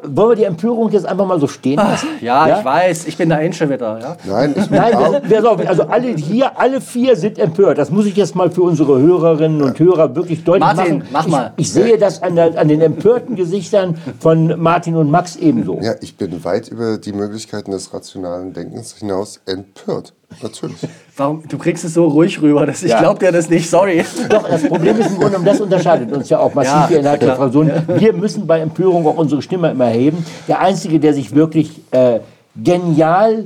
[0.04, 2.08] Wollen wir die Empörung jetzt einfach mal so stehen lassen?
[2.22, 4.00] Ja, ich weiß, ich bin der Ensche wieder.
[4.00, 4.18] Ja?
[4.26, 4.94] Nein, ich Nein,
[5.24, 7.78] wir, so, also alle hier, alle vier sind empört.
[7.80, 11.10] Das muss ich jetzt mal für unsere Hörerinnen und Hörer wirklich deutlich Martin, machen.
[11.12, 11.54] mach mal.
[11.58, 15.80] Ich, ich sehe das an, der, an den empörten Gesichtern von Martin und Max ebenso.
[15.82, 20.14] Ja, ich bin weit über die Möglichkeiten des rationalen Denkens hinaus empört.
[20.44, 20.78] Natürlich.
[21.18, 21.44] Warum?
[21.48, 23.00] Du kriegst es so ruhig rüber, dass ich Ja.
[23.00, 23.68] glaub dir das nicht.
[23.68, 24.06] Sorry.
[24.30, 27.20] Doch, das Problem ist im Grunde genommen, das unterscheidet uns ja auch massiv Ja, innerhalb
[27.20, 27.36] der.
[27.36, 27.72] Fraktion.
[27.88, 30.26] Wir müssen bei Empörung auch unsere Stimme immer heben.
[30.48, 32.20] Der Einzige, der sich wirklich äh,
[32.56, 33.46] genial,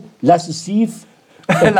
[1.47, 1.76] kann,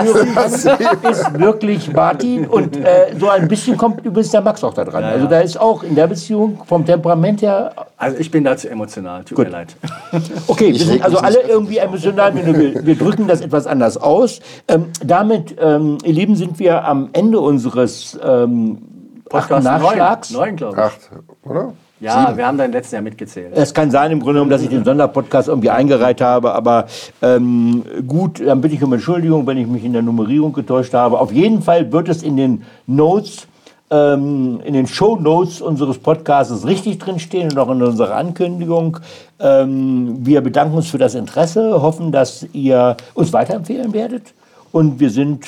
[1.12, 2.46] ist wirklich Martin.
[2.46, 5.04] Und äh, so ein bisschen kommt übrigens der Max auch da dran.
[5.04, 9.24] Also da ist auch in der Beziehung vom Temperament her Also ich bin dazu emotional,
[9.24, 9.76] tut mir leid.
[10.48, 14.40] Okay, wir sind also alle irgendwie emotional, wir, wir drücken das etwas anders aus.
[14.68, 18.93] Ähm, damit, ähm, ihr Lieben, sind wir am Ende unseres ähm,
[19.34, 20.32] achten Nachschlags.
[20.32, 20.84] Neun, neun glaube ich.
[20.84, 21.12] Acht,
[21.44, 21.74] oder?
[22.04, 23.54] Ja, wir haben dein letztes Jahr mitgezählt.
[23.56, 26.88] Es kann sein im Grunde genommen, dass ich den Sonderpodcast irgendwie eingereiht habe, aber
[27.22, 31.18] ähm, gut, dann bitte ich um Entschuldigung, wenn ich mich in der Nummerierung getäuscht habe.
[31.18, 33.48] Auf jeden Fall wird es in den Notes,
[33.90, 39.00] ähm, in den Show Notes unseres Podcasts richtig drinstehen und auch in unserer Ankündigung.
[39.40, 44.34] Ähm, wir bedanken uns für das Interesse, hoffen, dass ihr uns weiterempfehlen werdet
[44.74, 45.46] und wir sind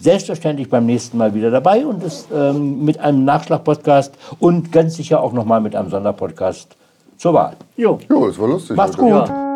[0.00, 5.22] selbstverständlich beim nächsten Mal wieder dabei und es ähm, mit einem Nachschlag-Podcast und ganz sicher
[5.22, 6.76] auch nochmal mit einem Sonderpodcast
[7.16, 7.56] zur Wahl.
[7.76, 7.98] Jo.
[8.08, 8.76] Jo, es war lustig.
[8.76, 9.08] Macht's gut.
[9.08, 9.47] Ja.